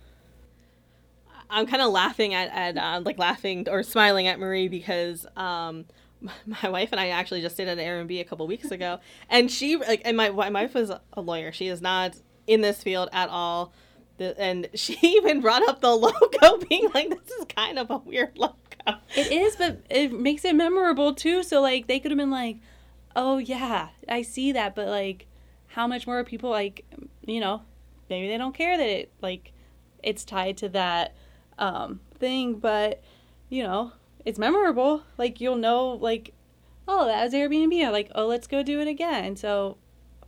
I'm 1.51 1.67
kind 1.67 1.83
of 1.83 1.91
laughing 1.91 2.33
at, 2.33 2.49
at 2.49 2.79
uh, 2.79 3.03
like 3.05 3.19
laughing 3.19 3.69
or 3.69 3.83
smiling 3.83 4.27
at 4.27 4.39
Marie 4.39 4.69
because 4.69 5.27
um, 5.37 5.85
my 6.63 6.71
wife 6.71 6.91
and 6.93 7.01
I 7.01 7.09
actually 7.09 7.43
just 7.43 7.61
at 7.61 7.69
an 7.69 7.79
Airbnb 7.79 8.21
a 8.21 8.25
couple 8.25 8.47
weeks 8.47 8.71
ago, 8.71 9.01
and 9.29 9.51
she 9.51 9.77
like 9.77 10.03
and 10.05 10.17
my 10.17 10.31
my 10.31 10.51
wife 10.51 10.75
was 10.75 10.91
a 10.91 11.21
lawyer. 11.21 11.53
She 11.53 11.69
is 11.69 11.83
not 11.83 12.17
in 12.53 12.61
this 12.61 12.83
field 12.83 13.09
at 13.13 13.29
all, 13.29 13.73
and 14.19 14.69
she 14.75 14.99
even 15.03 15.41
brought 15.41 15.67
up 15.69 15.81
the 15.81 15.95
logo, 15.95 16.59
being 16.69 16.89
like, 16.95 17.11
"This 17.11 17.39
is 17.39 17.45
kind 17.47 17.79
of 17.79 17.91
a 17.91 17.99
weird 17.99 18.37
logo." 18.37 18.57
it 19.15 19.31
is, 19.31 19.55
but 19.57 19.81
it 19.91 20.13
makes 20.13 20.45
it 20.45 20.55
memorable 20.55 21.15
too. 21.15 21.43
So 21.43 21.61
like 21.61 21.87
they 21.87 22.01
could 22.01 22.11
have 22.11 22.19
been 22.19 22.31
like, 22.31 22.59
"Oh 23.15 23.39
yeah, 23.39 23.89
I 24.09 24.23
see 24.23 24.53
that," 24.53 24.75
but 24.75 24.89
like, 24.89 25.27
how 25.69 25.87
much 25.87 26.07
more 26.07 26.23
people 26.25 26.51
like, 26.51 26.85
you 27.27 27.41
know, 27.41 27.63
maybe 28.11 28.29
they 28.29 28.39
don't 28.39 28.55
care 28.55 28.77
that 28.77 28.89
it 28.89 29.13
like, 29.23 29.53
it's 30.03 30.25
tied 30.25 30.57
to 30.59 30.69
that 30.71 31.15
um, 31.59 32.01
thing, 32.19 32.55
but 32.55 33.03
you 33.49 33.63
know, 33.63 33.93
it's 34.25 34.39
memorable. 34.39 35.03
Like 35.17 35.41
you'll 35.41 35.57
know 35.57 35.91
like, 35.91 36.35
oh, 36.89 37.07
that 37.07 37.25
was 37.25 37.35
Airbnb. 37.35 37.87
I'm 37.87 37.93
like, 37.93 38.11
oh, 38.15 38.27
let's 38.27 38.47
go 38.47 38.63
do 38.63 38.81
it 38.81 38.89
again. 38.89 39.37
So 39.37 39.77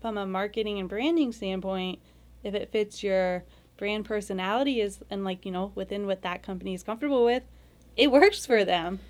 from 0.01 0.19
a 0.19 0.27
marketing 0.27 0.79
and 0.79 0.89
branding 0.89 1.33
standpoint, 1.33 1.99
if 2.45 2.55
it 2.55 2.71
fits 2.71 3.03
your 3.03 3.45
brand 3.77 4.05
personality 4.05 4.81
is 4.81 5.01
and 5.11 5.25
like 5.25 5.45
you 5.45 5.51
know 5.51 5.73
within 5.75 6.07
what 6.07 6.23
that 6.23 6.43
company 6.43 6.75
is 6.75 6.85
comfortable 6.85 7.25
with 7.25 7.43
it 7.97 8.11
works 8.11 8.45
for 8.45 8.65
them. 8.65 9.01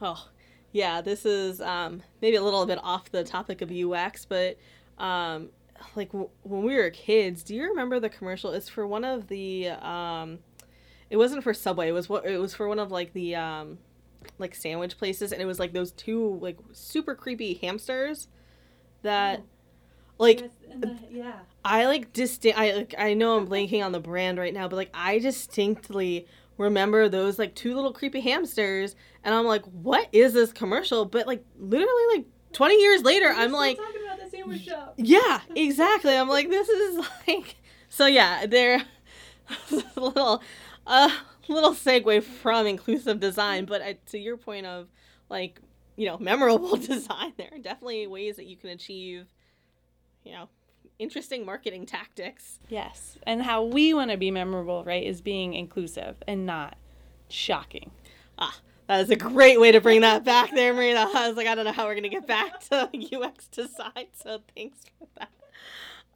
Oh, 0.00 0.28
yeah. 0.72 1.00
This 1.00 1.24
is 1.24 1.60
um, 1.60 2.02
maybe 2.20 2.36
a 2.36 2.42
little 2.42 2.66
bit 2.66 2.78
off 2.82 3.10
the 3.10 3.24
topic 3.24 3.62
of 3.62 3.70
UX, 3.70 4.24
but 4.24 4.58
um, 4.98 5.50
like 5.96 6.08
w- 6.12 6.30
when 6.42 6.62
we 6.62 6.76
were 6.76 6.90
kids, 6.90 7.42
do 7.42 7.54
you 7.54 7.68
remember 7.68 8.00
the 8.00 8.10
commercial? 8.10 8.50
It's 8.52 8.68
for 8.68 8.86
one 8.86 9.04
of 9.04 9.28
the. 9.28 9.70
Um, 9.70 10.40
it 11.10 11.16
wasn't 11.16 11.44
for 11.44 11.54
Subway. 11.54 11.88
It 11.88 11.92
was 11.92 12.08
what 12.08 12.26
it 12.26 12.38
was 12.38 12.54
for 12.54 12.68
one 12.68 12.78
of 12.78 12.90
like 12.90 13.12
the 13.12 13.36
um, 13.36 13.78
like 14.38 14.54
sandwich 14.54 14.98
places, 14.98 15.32
and 15.32 15.40
it 15.40 15.46
was 15.46 15.58
like 15.58 15.72
those 15.72 15.92
two 15.92 16.38
like 16.40 16.58
super 16.72 17.14
creepy 17.14 17.54
hamsters 17.54 18.28
that. 19.02 19.40
Oh. 19.42 19.48
Like 20.18 20.50
the, 20.74 20.98
yeah, 21.10 21.40
I 21.64 21.86
like 21.86 22.12
distinct. 22.12 22.58
I 22.58 22.72
like 22.72 22.94
I 22.98 23.14
know 23.14 23.36
I'm 23.36 23.48
blanking 23.48 23.84
on 23.84 23.92
the 23.92 24.00
brand 24.00 24.38
right 24.38 24.54
now, 24.54 24.68
but 24.68 24.76
like 24.76 24.90
I 24.94 25.18
distinctly 25.18 26.26
remember 26.58 27.08
those 27.08 27.38
like 27.38 27.54
two 27.54 27.74
little 27.74 27.92
creepy 27.92 28.20
hamsters 28.20 28.94
and 29.24 29.34
i'm 29.34 29.44
like 29.44 29.64
what 29.64 30.08
is 30.12 30.32
this 30.32 30.52
commercial? 30.52 31.04
But 31.04 31.26
like 31.26 31.44
literally 31.58 32.16
like 32.16 32.26
20 32.52 32.80
years 32.80 33.02
later 33.02 33.32
i'm 33.36 33.50
like 33.50 33.78
yeah 34.96 35.40
exactly. 35.56 36.16
I'm 36.16 36.28
like 36.28 36.48
this 36.48 36.68
is 36.68 37.06
like 37.28 37.56
so 37.88 38.06
yeah 38.06 38.46
they're 38.46 38.76
a 38.80 39.74
little 40.00 40.42
a 40.86 40.90
uh, 40.90 41.10
little 41.48 41.72
segue 41.72 42.22
from 42.22 42.66
inclusive 42.66 43.20
design 43.20 43.64
but 43.64 43.82
uh, 43.82 43.94
to 44.06 44.18
your 44.18 44.36
point 44.36 44.66
of 44.66 44.88
like 45.28 45.60
you 45.96 46.06
know 46.06 46.18
memorable 46.18 46.76
design 46.76 47.32
there 47.36 47.48
are 47.52 47.58
definitely 47.58 48.06
ways 48.06 48.36
that 48.36 48.46
you 48.46 48.56
can 48.56 48.70
achieve 48.70 49.26
you 50.24 50.32
know 50.32 50.48
interesting 50.98 51.44
marketing 51.44 51.86
tactics. 51.86 52.60
Yes. 52.68 53.18
And 53.26 53.42
how 53.42 53.64
we 53.64 53.94
want 53.94 54.10
to 54.10 54.16
be 54.16 54.30
memorable, 54.30 54.84
right, 54.84 55.04
is 55.04 55.20
being 55.20 55.54
inclusive 55.54 56.22
and 56.26 56.46
not 56.46 56.76
shocking. 57.28 57.90
Ah, 58.38 58.58
that 58.86 59.00
is 59.00 59.10
a 59.10 59.16
great 59.16 59.60
way 59.60 59.72
to 59.72 59.80
bring 59.80 60.02
that 60.02 60.24
back 60.24 60.50
there, 60.54 60.74
Marina. 60.74 61.08
I 61.14 61.28
was 61.28 61.36
like, 61.36 61.46
I 61.46 61.54
don't 61.54 61.64
know 61.64 61.72
how 61.72 61.86
we're 61.86 61.94
going 61.94 62.04
to 62.04 62.08
get 62.08 62.26
back 62.26 62.60
to 62.68 62.90
UX 63.12 63.48
design, 63.48 64.06
so 64.12 64.40
thanks 64.54 64.78
for 64.98 65.06
that. 65.18 65.30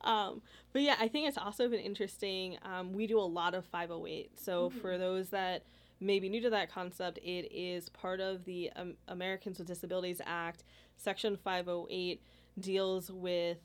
Um, 0.03 0.43
but 0.73 0.83
yeah, 0.83 0.97
I 1.01 1.09
think 1.09 1.29
it's 1.29 1.39
also 1.39 1.69
been 1.69 1.81
interesting. 1.81 2.59
Um, 2.63 2.93
we 2.93 3.07
do 3.07 3.19
a 3.19 3.21
lot 3.21 3.55
of 3.55 3.65
508. 3.65 4.39
So 4.39 4.69
mm-hmm. 4.69 4.79
for 4.81 4.99
those 4.99 5.31
that 5.31 5.65
may 6.01 6.21
be 6.21 6.29
new 6.29 6.41
to 6.43 6.51
that 6.51 6.71
concept, 6.71 7.19
it 7.19 7.51
is 7.51 7.89
part 7.89 8.21
of 8.21 8.45
the 8.45 8.71
um, 8.77 8.95
Americans 9.09 9.59
with 9.59 9.67
Disabilities 9.67 10.21
Act. 10.25 10.63
Section 10.97 11.37
508 11.37 12.21
deals 12.61 13.11
with 13.11 13.59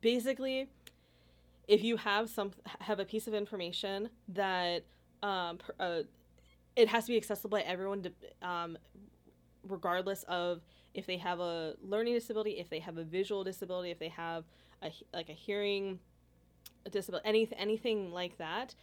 basically 0.00 0.68
if 1.66 1.82
you 1.82 1.96
have 1.96 2.28
some 2.28 2.52
have 2.80 3.00
a 3.00 3.04
piece 3.04 3.26
of 3.26 3.34
information 3.34 4.08
that 4.28 4.84
um, 5.22 5.58
uh, 5.80 6.00
it 6.76 6.88
has 6.88 7.04
to 7.04 7.12
be 7.12 7.16
accessible 7.16 7.50
by 7.50 7.62
everyone 7.62 8.02
to, 8.02 8.12
um, 8.42 8.76
regardless 9.66 10.24
of 10.24 10.60
if 10.92 11.06
they 11.06 11.16
have 11.16 11.40
a 11.40 11.74
learning 11.82 12.14
disability 12.14 12.52
if 12.52 12.68
they 12.68 12.78
have 12.78 12.98
a 12.98 13.04
visual 13.04 13.44
disability 13.44 13.90
if 13.90 13.98
they 13.98 14.08
have 14.08 14.44
a 14.82 14.90
like 15.12 15.28
a 15.28 15.32
hearing 15.32 15.98
disability 16.90 17.26
anything 17.26 17.58
anything 17.58 18.12
like 18.12 18.36
that 18.38 18.74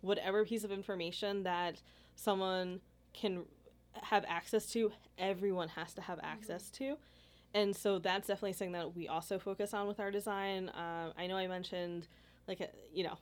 whatever 0.00 0.44
piece 0.44 0.64
of 0.64 0.72
information 0.72 1.42
that 1.42 1.82
someone 2.14 2.80
can 3.12 3.42
have 3.94 4.24
access 4.28 4.66
to 4.66 4.90
everyone 5.18 5.68
has 5.68 5.92
to 5.92 6.00
have 6.00 6.18
access 6.22 6.70
to 6.70 6.96
and 7.54 7.74
so 7.74 7.98
that's 7.98 8.28
definitely 8.28 8.52
something 8.52 8.72
that 8.72 8.94
we 8.94 9.08
also 9.08 9.38
focus 9.38 9.74
on 9.74 9.88
with 9.88 10.00
our 10.00 10.10
design. 10.10 10.68
Uh, 10.68 11.12
I 11.16 11.26
know 11.26 11.36
I 11.36 11.46
mentioned 11.46 12.06
like 12.46 12.60
uh, 12.60 12.66
you 12.92 13.04
know, 13.04 13.18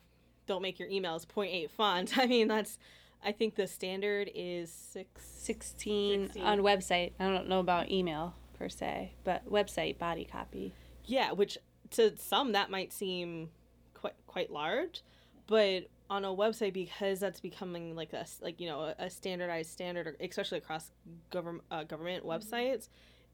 don't 0.47 0.62
make 0.62 0.78
your 0.78 0.88
emails 0.88 1.26
0.8 1.26 1.70
font. 1.70 2.18
I 2.18 2.26
mean 2.26 2.49
that's 2.49 2.78
I 3.25 3.32
think 3.32 3.56
the 3.56 3.66
standard 3.66 4.30
is 4.35 4.70
six, 4.70 5.23
16, 5.25 6.26
16 6.26 6.42
on 6.42 6.61
website. 6.61 7.12
I 7.18 7.25
don't 7.25 7.49
know 7.49 7.61
about 7.61 7.90
email 7.90 8.35
per 8.58 8.68
se, 8.68 9.14
but 9.25 9.50
website 9.50 9.99
body 9.99 10.25
copy. 10.25 10.73
Yeah, 11.04 11.32
which 11.32 11.58
to 11.92 12.16
some 12.16 12.52
that 12.52 12.70
might 12.70 12.92
seem 12.92 13.50
quite 13.94 14.14
quite 14.26 14.50
large, 14.50 15.02
but 15.47 15.88
on 16.11 16.25
a 16.25 16.28
website 16.28 16.73
because 16.73 17.20
that's 17.20 17.40
becoming 17.40 17.94
like 17.94 18.12
a 18.12 18.26
like 18.42 18.61
you 18.61 18.68
know 18.68 18.80
a, 18.80 19.04
a 19.04 19.11
standardized 19.11 19.70
standard, 19.70 20.16
especially 20.20 20.58
across 20.58 20.90
government 21.30 21.64
uh, 21.70 21.85
government 21.85 22.25
mm-hmm. 22.25 22.30
websites 22.30 22.88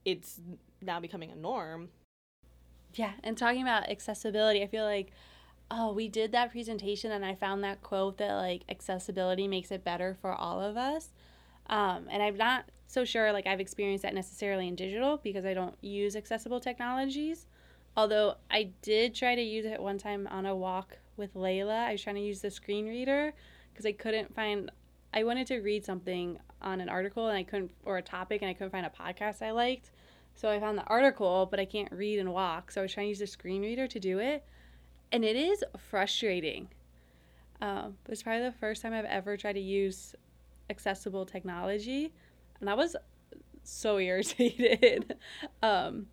it's 0.05 0.39
now 0.81 0.99
becoming 0.99 1.31
a 1.31 1.35
norm. 1.35 1.89
Yeah, 2.93 3.13
and 3.23 3.37
talking 3.37 3.61
about 3.61 3.89
accessibility, 3.89 4.63
I 4.63 4.67
feel 4.67 4.85
like 4.85 5.11
oh, 5.71 5.91
we 5.93 6.07
did 6.07 6.31
that 6.31 6.51
presentation 6.51 7.11
and 7.11 7.25
I 7.25 7.35
found 7.35 7.63
that 7.63 7.81
quote 7.81 8.17
that 8.17 8.33
like 8.33 8.63
accessibility 8.69 9.47
makes 9.47 9.71
it 9.71 9.83
better 9.83 10.15
for 10.21 10.31
all 10.31 10.61
of 10.61 10.77
us. 10.77 11.09
Um, 11.67 12.05
and 12.09 12.21
I'm 12.21 12.37
not 12.37 12.65
so 12.87 13.03
sure 13.03 13.31
like 13.31 13.47
I've 13.47 13.59
experienced 13.59 14.03
that 14.03 14.13
necessarily 14.13 14.67
in 14.67 14.75
digital 14.75 15.17
because 15.17 15.45
I 15.45 15.53
don't 15.53 15.75
use 15.81 16.15
accessible 16.15 16.59
technologies. 16.59 17.47
Although 17.97 18.35
I 18.51 18.69
did 18.81 19.15
try 19.15 19.35
to 19.35 19.41
use 19.41 19.65
it 19.65 19.81
one 19.81 19.97
time 19.97 20.27
on 20.27 20.45
a 20.45 20.55
walk 20.55 20.97
with 21.17 21.33
Layla. 21.33 21.85
I 21.85 21.93
was 21.93 22.03
trying 22.03 22.17
to 22.17 22.21
use 22.21 22.41
the 22.41 22.51
screen 22.51 22.87
reader 22.87 23.33
because 23.71 23.85
I 23.85 23.93
couldn't 23.93 24.35
find. 24.35 24.69
I 25.13 25.23
wanted 25.23 25.47
to 25.47 25.59
read 25.59 25.85
something 25.85 26.37
on 26.61 26.81
an 26.81 26.89
article 26.89 27.29
and 27.29 27.37
I 27.37 27.43
couldn't, 27.43 27.71
or 27.85 27.97
a 27.97 28.01
topic, 28.01 28.41
and 28.41 28.49
I 28.49 28.53
couldn't 28.53 28.71
find 28.71 28.85
a 28.85 28.89
podcast 28.89 29.41
I 29.41 29.51
liked. 29.51 29.91
So 30.35 30.49
I 30.49 30.59
found 30.59 30.77
the 30.77 30.83
article, 30.83 31.47
but 31.49 31.59
I 31.59 31.65
can't 31.65 31.91
read 31.91 32.19
and 32.19 32.33
walk. 32.33 32.71
So 32.71 32.81
I 32.81 32.83
was 32.83 32.93
trying 32.93 33.05
to 33.05 33.09
use 33.09 33.21
a 33.21 33.27
screen 33.27 33.61
reader 33.61 33.87
to 33.87 33.99
do 33.99 34.19
it, 34.19 34.43
and 35.11 35.23
it 35.23 35.35
is 35.35 35.63
frustrating. 35.77 36.67
Um, 37.61 37.97
it's 38.09 38.21
probably 38.21 38.43
the 38.43 38.51
first 38.51 38.81
time 38.81 38.93
I've 38.93 39.05
ever 39.05 39.37
tried 39.37 39.53
to 39.53 39.61
use 39.61 40.13
accessible 40.69 41.25
technology, 41.25 42.11
and 42.59 42.69
I 42.69 42.73
was 42.73 42.97
so 43.63 43.97
irritated. 43.99 45.15
um, 45.63 46.07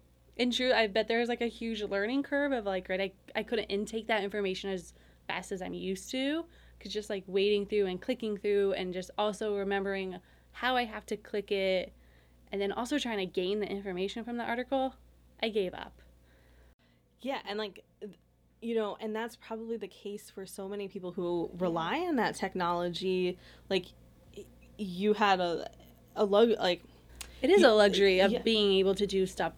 truth, 0.50 0.72
I 0.72 0.86
bet 0.86 1.08
there's 1.08 1.28
like 1.28 1.40
a 1.40 1.46
huge 1.48 1.82
learning 1.82 2.22
curve 2.22 2.52
of 2.52 2.64
like, 2.64 2.88
right, 2.88 3.00
I, 3.00 3.12
I 3.34 3.42
couldn't 3.42 3.66
intake 3.66 4.06
that 4.06 4.22
information 4.22 4.70
as 4.70 4.94
fast 5.26 5.52
as 5.52 5.62
I'm 5.62 5.74
used 5.74 6.10
to 6.12 6.44
because 6.78 6.92
just 6.92 7.10
like 7.10 7.24
wading 7.26 7.66
through 7.66 7.86
and 7.86 8.00
clicking 8.00 8.36
through 8.36 8.72
and 8.72 8.92
just 8.92 9.10
also 9.18 9.56
remembering 9.56 10.18
how 10.52 10.76
I 10.76 10.84
have 10.84 11.06
to 11.06 11.16
click 11.16 11.52
it 11.52 11.92
and 12.52 12.60
then 12.60 12.70
also 12.70 12.98
trying 12.98 13.18
to 13.18 13.26
gain 13.26 13.60
the 13.60 13.66
information 13.66 14.24
from 14.24 14.36
the 14.36 14.44
article, 14.44 14.94
I 15.42 15.48
gave 15.48 15.74
up. 15.74 16.00
Yeah, 17.22 17.38
and 17.48 17.58
like 17.58 17.82
you 18.60 18.76
know, 18.76 18.96
and 19.00 19.16
that's 19.16 19.34
probably 19.34 19.76
the 19.76 19.88
case 19.88 20.30
for 20.30 20.46
so 20.46 20.68
many 20.68 20.86
people 20.86 21.10
who 21.12 21.50
rely 21.58 21.98
on 22.00 22.16
that 22.16 22.36
technology. 22.36 23.38
Like 23.68 23.86
you 24.78 25.14
had 25.14 25.40
a 25.40 25.68
a 26.14 26.24
lug 26.24 26.50
like 26.58 26.82
it 27.40 27.50
is 27.50 27.62
a 27.62 27.70
luxury 27.70 28.20
of 28.20 28.30
yeah. 28.30 28.42
being 28.42 28.72
able 28.74 28.94
to 28.94 29.06
do 29.06 29.26
stuff 29.26 29.52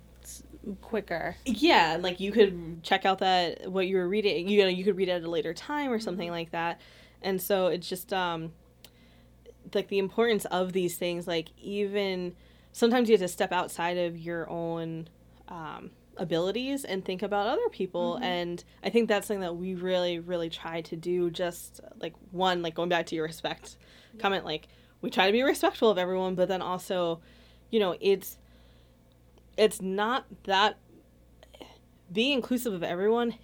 quicker. 0.81 1.37
Yeah, 1.45 1.99
like 2.01 2.21
you 2.21 2.33
could 2.33 2.83
check 2.83 3.05
out 3.05 3.19
that 3.19 3.71
what 3.71 3.87
you 3.87 3.97
were 3.97 4.09
reading. 4.09 4.49
You 4.49 4.63
know, 4.63 4.69
you 4.69 4.85
could 4.85 4.97
read 4.97 5.09
it 5.09 5.13
at 5.13 5.23
a 5.23 5.31
later 5.31 5.53
time 5.53 5.91
or 5.91 5.99
something 5.99 6.29
mm-hmm. 6.29 6.35
like 6.35 6.51
that. 6.53 6.81
And 7.21 7.41
so 7.41 7.67
it's 7.67 7.89
just 7.89 8.13
um 8.13 8.53
like 9.75 9.89
the 9.89 9.99
importance 9.99 10.45
of 10.47 10.73
these 10.73 10.97
things. 10.97 11.27
Like 11.27 11.49
even 11.59 12.35
sometimes 12.75 13.09
you 13.09 13.15
have 13.15 13.21
to 13.21 13.29
step 13.29 13.53
outside 13.53 13.97
of 13.97 14.19
your 14.19 14.51
own 14.51 15.09
um, 15.49 15.91
abilities 16.17 16.85
and 16.85 17.05
think 17.05 17.23
about 17.23 17.47
other 17.47 17.69
people. 17.71 18.17
Mm-hmm. 18.17 18.25
And 18.25 18.65
I 18.83 18.91
think 18.91 19.09
that's 19.09 19.29
something 19.29 19.41
that 19.41 19.57
we 19.57 19.75
really, 19.75 20.19
really 20.19 20.51
try 20.51 20.81
to 20.83 20.97
do. 20.97 21.31
Just 21.31 21.81
like 22.01 22.13
one, 22.33 22.63
like 22.63 22.75
going 22.75 22.89
back 22.89 23.07
to 23.07 23.15
your 23.15 23.25
respect 23.25 23.77
yeah. 24.13 24.21
comment, 24.21 24.45
like 24.45 24.67
we 25.01 25.09
try 25.09 25.27
to 25.27 25.33
be 25.33 25.43
respectful 25.43 25.89
of 25.89 25.99
everyone, 25.99 26.35
but 26.35 26.49
then 26.49 26.61
also, 26.61 27.21
you 27.71 27.79
know, 27.79 27.97
it's 28.01 28.39
it's 29.57 29.81
not 29.81 30.27
that 30.45 30.77
being 32.13 32.33
inclusive 32.33 32.73
of 32.73 32.83
everyone 32.83 33.35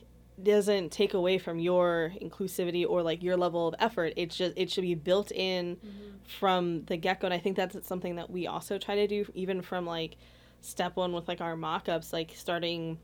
doesn't 0.44 0.90
take 0.90 1.14
away 1.14 1.38
from 1.38 1.58
your 1.58 2.12
inclusivity 2.20 2.86
or 2.88 3.02
like 3.02 3.22
your 3.22 3.36
level 3.36 3.68
of 3.68 3.74
effort 3.78 4.12
it's 4.16 4.36
just 4.36 4.52
it 4.56 4.70
should 4.70 4.82
be 4.82 4.94
built 4.94 5.32
in 5.32 5.76
mm-hmm. 5.76 6.10
from 6.38 6.84
the 6.84 6.96
get-go 6.96 7.26
and 7.26 7.34
i 7.34 7.38
think 7.38 7.56
that's 7.56 7.86
something 7.86 8.16
that 8.16 8.30
we 8.30 8.46
also 8.46 8.78
try 8.78 8.94
to 8.94 9.06
do 9.06 9.24
even 9.34 9.62
from 9.62 9.86
like 9.86 10.16
step 10.60 10.96
one 10.96 11.12
with 11.12 11.26
like 11.28 11.40
our 11.40 11.56
mock-ups 11.56 12.12
like 12.12 12.32
starting 12.34 12.98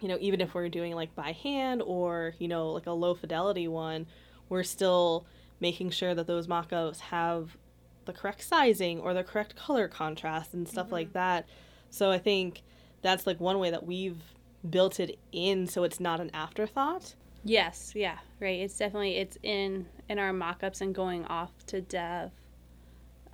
you 0.00 0.08
know 0.08 0.18
even 0.20 0.40
if 0.40 0.54
we're 0.54 0.68
doing 0.68 0.94
like 0.94 1.14
by 1.14 1.32
hand 1.32 1.82
or 1.84 2.34
you 2.38 2.48
know 2.48 2.70
like 2.70 2.86
a 2.86 2.92
low 2.92 3.14
fidelity 3.14 3.68
one 3.68 4.06
we're 4.48 4.62
still 4.62 5.26
making 5.60 5.90
sure 5.90 6.14
that 6.14 6.26
those 6.26 6.48
mock-ups 6.48 7.00
have 7.00 7.56
the 8.04 8.12
correct 8.12 8.42
sizing 8.42 9.00
or 9.00 9.14
the 9.14 9.22
correct 9.22 9.54
color 9.56 9.88
contrast 9.88 10.54
and 10.54 10.68
stuff 10.68 10.86
mm-hmm. 10.86 10.94
like 10.94 11.12
that 11.12 11.46
so 11.90 12.10
i 12.10 12.18
think 12.18 12.62
that's 13.00 13.26
like 13.26 13.40
one 13.40 13.58
way 13.58 13.70
that 13.70 13.86
we've 13.86 14.20
built 14.68 15.00
it 15.00 15.18
in 15.32 15.66
so 15.66 15.84
it's 15.84 16.00
not 16.00 16.20
an 16.20 16.30
afterthought. 16.34 17.14
Yes, 17.44 17.92
yeah, 17.94 18.18
right. 18.40 18.60
It's 18.60 18.76
definitely 18.76 19.16
it's 19.16 19.36
in 19.42 19.86
in 20.08 20.18
our 20.18 20.32
mock-ups 20.32 20.80
and 20.80 20.94
going 20.94 21.24
off 21.24 21.50
to 21.66 21.80
dev 21.80 22.30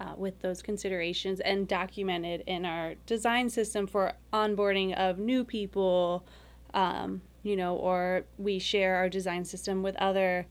uh, 0.00 0.14
with 0.16 0.40
those 0.40 0.62
considerations 0.62 1.40
and 1.40 1.68
documented 1.68 2.42
in 2.46 2.64
our 2.64 2.94
design 3.06 3.50
system 3.50 3.86
for 3.86 4.14
onboarding 4.32 4.94
of 4.94 5.18
new 5.18 5.44
people, 5.44 6.24
um, 6.72 7.20
you 7.42 7.56
know, 7.56 7.76
or 7.76 8.24
we 8.38 8.58
share 8.58 8.96
our 8.96 9.08
design 9.08 9.44
system 9.44 9.82
with 9.82 9.96
other 9.96 10.46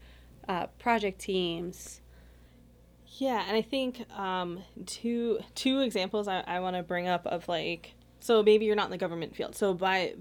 uh, 0.48 0.68
project 0.80 1.20
teams. 1.20 2.02
Yeah, 3.20 3.44
and 3.48 3.58
I 3.58 3.62
think 3.64 4.06
um, 4.16 4.60
two 4.86 5.40
two 5.56 5.80
examples 5.80 6.28
I, 6.28 6.44
I 6.46 6.60
want 6.60 6.76
to 6.76 6.84
bring 6.84 7.08
up 7.08 7.26
of 7.26 7.48
like 7.48 7.96
so 8.20 8.44
maybe 8.44 8.66
you're 8.66 8.76
not 8.76 8.86
in 8.86 8.92
the 8.92 8.98
government 8.98 9.36
field. 9.36 9.56
So 9.56 9.74
by 9.74 10.16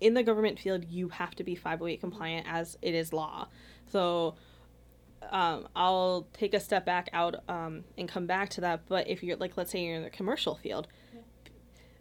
in 0.00 0.14
the 0.14 0.22
government 0.22 0.58
field, 0.58 0.84
you 0.84 1.08
have 1.08 1.34
to 1.36 1.44
be 1.44 1.54
508 1.54 2.00
compliant 2.00 2.46
as 2.48 2.76
it 2.82 2.94
is 2.94 3.12
law. 3.12 3.48
So 3.90 4.34
um, 5.30 5.68
I'll 5.74 6.26
take 6.32 6.54
a 6.54 6.60
step 6.60 6.84
back 6.84 7.08
out 7.12 7.36
um, 7.48 7.84
and 7.96 8.08
come 8.08 8.26
back 8.26 8.50
to 8.50 8.60
that. 8.62 8.82
But 8.86 9.08
if 9.08 9.22
you're 9.22 9.36
like, 9.36 9.56
let's 9.56 9.70
say 9.70 9.84
you're 9.84 9.96
in 9.96 10.02
the 10.02 10.10
commercial 10.10 10.54
field, 10.54 10.88
yeah. 11.12 11.20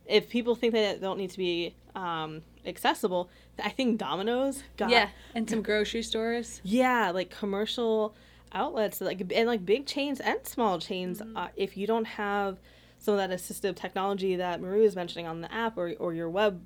if 0.05 0.29
people 0.29 0.55
think 0.55 0.73
that 0.73 0.95
it 0.95 1.01
don't 1.01 1.17
need 1.17 1.31
to 1.31 1.37
be 1.37 1.75
um, 1.95 2.41
accessible, 2.65 3.29
I 3.63 3.69
think 3.69 3.97
Domino's 3.97 4.63
got 4.77 4.89
yeah, 4.89 5.09
and 5.35 5.49
some 5.49 5.61
grocery 5.61 6.01
stores. 6.01 6.61
Yeah, 6.63 7.11
like 7.11 7.29
commercial 7.29 8.15
outlets, 8.51 9.01
like 9.01 9.21
and 9.33 9.47
like 9.47 9.65
big 9.65 9.85
chains 9.85 10.19
and 10.19 10.45
small 10.45 10.79
chains. 10.79 11.19
Mm-hmm. 11.19 11.37
Uh, 11.37 11.47
if 11.55 11.77
you 11.77 11.87
don't 11.87 12.05
have 12.05 12.59
some 12.97 13.15
of 13.15 13.17
that 13.17 13.29
assistive 13.37 13.75
technology 13.75 14.35
that 14.37 14.61
Marie 14.61 14.81
was 14.81 14.95
mentioning 14.95 15.27
on 15.27 15.41
the 15.41 15.53
app 15.53 15.77
or 15.77 15.93
or 15.99 16.13
your 16.13 16.29
web 16.29 16.61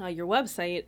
uh, 0.00 0.06
your 0.06 0.26
website, 0.26 0.84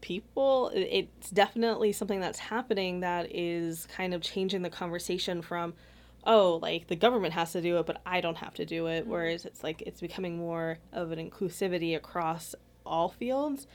people, 0.00 0.70
it's 0.74 1.30
definitely 1.30 1.92
something 1.92 2.20
that's 2.20 2.38
happening 2.38 3.00
that 3.00 3.34
is 3.34 3.86
kind 3.86 4.14
of 4.14 4.22
changing 4.22 4.62
the 4.62 4.70
conversation 4.70 5.42
from, 5.42 5.74
oh, 6.24 6.58
like 6.62 6.86
the 6.88 6.96
government 6.96 7.34
has 7.34 7.52
to 7.52 7.60
do 7.60 7.78
it, 7.78 7.86
but 7.86 8.00
I 8.06 8.20
don't 8.20 8.36
have 8.36 8.54
to 8.54 8.64
do 8.64 8.86
it. 8.86 9.02
Mm-hmm. 9.02 9.10
Whereas 9.10 9.44
it's 9.44 9.62
like 9.62 9.82
it's 9.82 10.00
becoming 10.00 10.38
more 10.38 10.78
of 10.92 11.12
an 11.12 11.18
inclusivity 11.18 11.96
across 11.96 12.54
all 12.84 13.08
fields. 13.08 13.66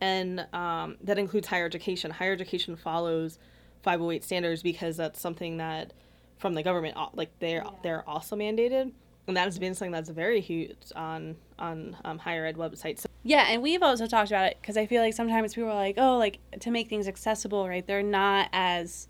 And 0.00 0.46
um, 0.52 0.96
that 1.02 1.18
includes 1.18 1.48
higher 1.48 1.64
education. 1.64 2.10
Higher 2.10 2.32
education 2.32 2.76
follows 2.76 3.38
508 3.82 4.24
standards 4.24 4.62
because 4.62 4.96
that's 4.96 5.20
something 5.20 5.56
that 5.56 5.92
from 6.38 6.52
the 6.54 6.62
government, 6.62 6.96
like 7.14 7.30
they're 7.38 7.62
yeah. 7.64 7.70
they're 7.82 8.08
also 8.08 8.36
mandated 8.36 8.92
and 9.26 9.36
that 9.36 9.44
has 9.44 9.58
been 9.58 9.74
something 9.74 9.92
that's 9.92 10.10
very 10.10 10.40
huge 10.40 10.76
on 10.94 11.36
on 11.58 11.96
um, 12.04 12.18
higher 12.18 12.44
ed 12.46 12.56
websites. 12.56 13.06
Yeah, 13.22 13.46
and 13.48 13.62
we've 13.62 13.82
also 13.82 14.06
talked 14.06 14.30
about 14.30 14.50
it 14.50 14.58
because 14.60 14.76
I 14.76 14.86
feel 14.86 15.02
like 15.02 15.14
sometimes 15.14 15.54
people 15.54 15.70
are 15.70 15.74
like, 15.74 15.96
oh, 15.98 16.16
like 16.16 16.38
to 16.60 16.70
make 16.70 16.88
things 16.88 17.08
accessible, 17.08 17.68
right? 17.68 17.86
They're 17.86 18.02
not 18.02 18.48
as 18.52 19.08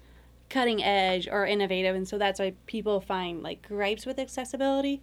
cutting 0.49 0.83
edge 0.83 1.29
or 1.29 1.47
innovative, 1.47 1.95
and 1.95 2.09
so 2.09 2.19
that's 2.19 2.41
why 2.41 2.55
people 2.67 3.01
find 3.01 3.43
like 3.43 3.67
gripes 3.67 4.07
with 4.07 4.19
accessibility. 4.19 5.03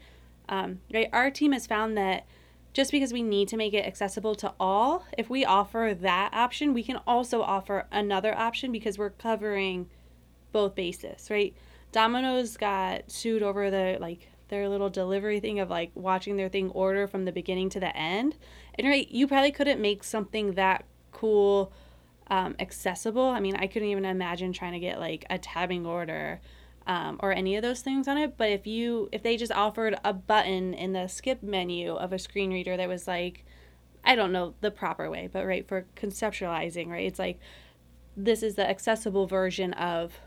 Um, 0.49 0.79
right, 0.93 1.09
our 1.13 1.29
team 1.29 1.51
has 1.51 1.67
found 1.67 1.97
that 1.97 2.25
just 2.73 2.91
because 2.91 3.13
we 3.13 3.21
need 3.21 3.47
to 3.49 3.57
make 3.57 3.73
it 3.73 3.85
accessible 3.85 4.33
to 4.35 4.51
all, 4.59 5.05
if 5.15 5.29
we 5.29 5.45
offer 5.45 5.95
that 6.01 6.33
option, 6.33 6.73
we 6.73 6.83
can 6.83 6.97
also 7.05 7.41
offer 7.43 7.85
another 7.91 8.35
option 8.35 8.71
because 8.71 8.97
we're 8.97 9.11
covering 9.11 9.89
both 10.51 10.73
bases, 10.73 11.29
right? 11.29 11.53
Domino's 11.91 12.57
got 12.57 13.11
sued 13.11 13.43
over 13.43 13.69
the 13.69 13.97
like 14.01 14.27
their 14.49 14.69
little 14.69 14.89
delivery 14.89 15.39
thing 15.39 15.59
of 15.59 15.69
like 15.69 15.91
watching 15.95 16.35
their 16.37 16.49
thing 16.49 16.69
order 16.71 17.07
from 17.07 17.25
the 17.25 17.31
beginning 17.31 17.69
to 17.69 17.79
the 17.79 17.95
end. 17.95 18.37
And 18.75 18.87
right, 18.87 19.09
you 19.09 19.27
probably 19.27 19.51
couldn't 19.51 19.81
make 19.81 20.03
something 20.03 20.53
that 20.53 20.85
cool 21.11 21.71
um, 22.27 22.55
accessible. 22.59 23.25
I 23.25 23.39
mean, 23.39 23.55
I 23.55 23.67
couldn't 23.67 23.89
even 23.89 24.05
imagine 24.05 24.53
trying 24.53 24.73
to 24.73 24.79
get 24.79 24.99
like 24.99 25.25
a 25.29 25.37
tabbing 25.37 25.85
order 25.85 26.41
um, 26.87 27.17
or 27.21 27.31
any 27.31 27.55
of 27.55 27.61
those 27.61 27.81
things 27.81 28.07
on 28.07 28.17
it. 28.17 28.37
But 28.37 28.49
if 28.49 28.67
you 28.67 29.09
if 29.11 29.23
they 29.23 29.37
just 29.37 29.51
offered 29.51 29.95
a 30.03 30.13
button 30.13 30.73
in 30.73 30.93
the 30.93 31.07
skip 31.07 31.43
menu 31.43 31.93
of 31.93 32.13
a 32.13 32.19
screen 32.19 32.51
reader 32.51 32.77
that 32.77 32.89
was 32.89 33.07
like, 33.07 33.45
I 34.03 34.15
don't 34.15 34.31
know 34.31 34.55
the 34.61 34.71
proper 34.71 35.09
way, 35.09 35.29
but 35.31 35.45
right 35.45 35.67
for 35.67 35.85
conceptualizing, 35.95 36.89
right? 36.89 37.05
It's 37.05 37.19
like 37.19 37.39
this 38.15 38.43
is 38.43 38.55
the 38.55 38.69
accessible 38.69 39.27
version 39.27 39.73
of 39.73 40.19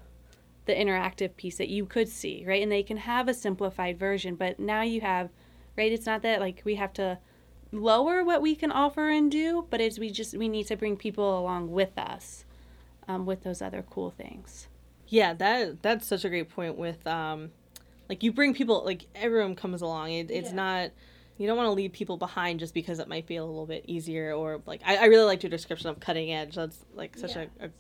the 0.67 0.75
interactive 0.75 1.37
piece 1.37 1.57
that 1.57 1.69
you 1.69 1.87
could 1.87 2.09
see, 2.09 2.45
right? 2.47 2.63
And 2.63 2.71
they 2.71 2.83
can 2.83 2.99
have 2.99 3.29
a 3.29 3.35
simplified 3.35 3.99
version, 3.99 4.35
but 4.35 4.59
now 4.59 4.83
you 4.83 5.01
have, 5.01 5.31
right? 5.77 5.91
It's 5.91 6.07
not 6.07 6.23
that 6.23 6.41
like 6.41 6.63
we 6.65 6.75
have 6.75 6.93
to 6.95 7.19
lower 7.73 8.23
what 8.25 8.43
we 8.43 8.55
can 8.55 8.71
offer 8.71 9.09
and 9.09 9.31
do, 9.31 9.67
but 9.71 9.81
it's 9.81 9.99
we 9.99 10.11
just 10.11 10.37
we 10.37 10.49
need 10.49 10.67
to 10.67 10.77
bring 10.77 10.97
people 10.97 11.39
along 11.39 11.71
with 11.71 11.97
us, 11.97 12.45
um, 13.09 13.27
with 13.27 13.45
those 13.45 13.63
other 13.63 13.85
cool 13.89 14.11
things. 14.11 14.69
Yeah, 15.09 15.33
that 15.35 15.83
that's 15.83 16.07
such 16.07 16.25
a 16.25 16.29
great 16.29 16.51
point. 16.51 16.77
With 16.77 17.07
um, 17.07 17.53
like 18.09 18.23
you 18.23 18.33
bring 18.33 18.53
people, 18.53 18.85
like 18.85 19.07
everyone 19.15 19.55
comes 19.55 19.83
along. 19.83 20.13
It, 20.13 20.31
it's 20.31 20.51
yeah. 20.51 20.57
not 20.57 20.91
you 21.39 21.47
don't 21.47 21.57
want 21.57 21.67
to 21.67 21.73
leave 21.73 21.93
people 21.93 22.17
behind 22.17 22.59
just 22.61 22.75
because 22.75 22.99
it 22.99 23.09
might 23.09 23.27
be 23.27 23.37
a 23.37 23.45
little 23.45 23.67
bit 23.67 23.85
easier 23.87 24.33
or 24.33 24.63
like 24.67 24.81
I, 24.85 24.97
I 24.97 25.05
really 25.05 25.25
liked 25.25 25.43
your 25.43 25.51
description 25.51 25.91
of 25.91 26.01
cutting 26.01 26.33
edge. 26.33 26.57
That's 26.57 26.79
like 26.95 27.17
such 27.17 27.37
yeah. 27.37 27.47
a, 27.61 27.67
a 27.67 27.71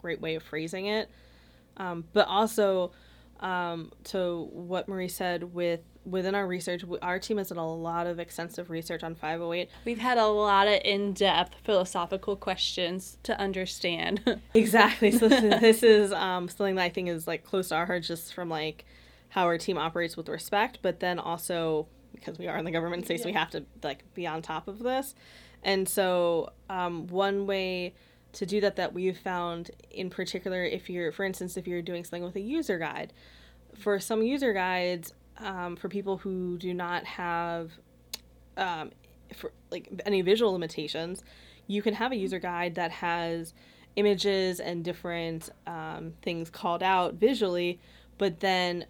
great 0.00 0.20
way 0.20 0.34
of 0.34 0.42
phrasing 0.42 0.86
it 0.86 1.08
um, 1.76 2.04
but 2.12 2.26
also 2.28 2.92
um, 3.40 3.92
to 4.04 4.48
what 4.52 4.88
Marie 4.88 5.08
said 5.08 5.54
with 5.54 5.80
within 6.04 6.34
our 6.34 6.46
research, 6.46 6.84
our 7.00 7.18
team 7.18 7.38
has 7.38 7.48
done 7.48 7.58
a 7.58 7.74
lot 7.74 8.06
of 8.06 8.18
extensive 8.18 8.70
research 8.70 9.04
on 9.04 9.14
508. 9.14 9.70
We've 9.84 9.98
had 9.98 10.18
a 10.18 10.26
lot 10.26 10.66
of 10.66 10.80
in 10.84 11.12
depth 11.12 11.54
philosophical 11.64 12.36
questions 12.36 13.18
to 13.22 13.38
understand. 13.38 14.40
exactly. 14.54 15.12
So 15.12 15.28
this 15.28 15.82
is 15.82 16.12
um, 16.12 16.48
something 16.48 16.74
that 16.76 16.82
I 16.82 16.88
think 16.88 17.08
is 17.08 17.26
like 17.26 17.44
close 17.44 17.68
to 17.68 17.76
our 17.76 17.86
heart 17.86 18.02
just 18.02 18.34
from 18.34 18.48
like 18.48 18.84
how 19.30 19.44
our 19.44 19.58
team 19.58 19.78
operates 19.78 20.16
with 20.16 20.28
respect, 20.28 20.78
but 20.82 21.00
then 21.00 21.18
also 21.18 21.86
because 22.12 22.38
we 22.38 22.48
are 22.48 22.58
in 22.58 22.64
the 22.64 22.70
government 22.70 23.04
space, 23.04 23.20
yeah. 23.20 23.26
we 23.26 23.32
have 23.32 23.50
to 23.50 23.64
like 23.82 24.04
be 24.14 24.26
on 24.26 24.42
top 24.42 24.68
of 24.68 24.80
this. 24.80 25.14
And 25.62 25.88
so 25.88 26.52
um, 26.68 27.06
one 27.06 27.46
way 27.46 27.94
to 28.32 28.46
do 28.46 28.60
that 28.60 28.76
that 28.76 28.92
we've 28.92 29.18
found 29.18 29.70
in 29.90 30.10
particular 30.10 30.64
if 30.64 30.88
you're 30.88 31.12
for 31.12 31.24
instance 31.24 31.56
if 31.56 31.66
you're 31.66 31.82
doing 31.82 32.04
something 32.04 32.24
with 32.24 32.36
a 32.36 32.40
user 32.40 32.78
guide. 32.78 33.12
For 33.78 33.98
some 33.98 34.22
user 34.22 34.52
guides 34.52 35.12
um, 35.38 35.76
for 35.76 35.88
people 35.88 36.18
who 36.18 36.58
do 36.58 36.74
not 36.74 37.04
have 37.04 37.72
um, 38.56 38.90
for 39.34 39.52
like 39.70 39.88
any 40.04 40.22
visual 40.22 40.52
limitations 40.52 41.22
you 41.66 41.82
can 41.82 41.94
have 41.94 42.12
a 42.12 42.16
user 42.16 42.38
guide 42.38 42.74
that 42.74 42.90
has 42.90 43.54
images 43.96 44.60
and 44.60 44.84
different 44.84 45.50
um, 45.66 46.12
things 46.22 46.50
called 46.50 46.82
out 46.82 47.14
visually 47.14 47.80
but 48.18 48.40
then 48.40 48.84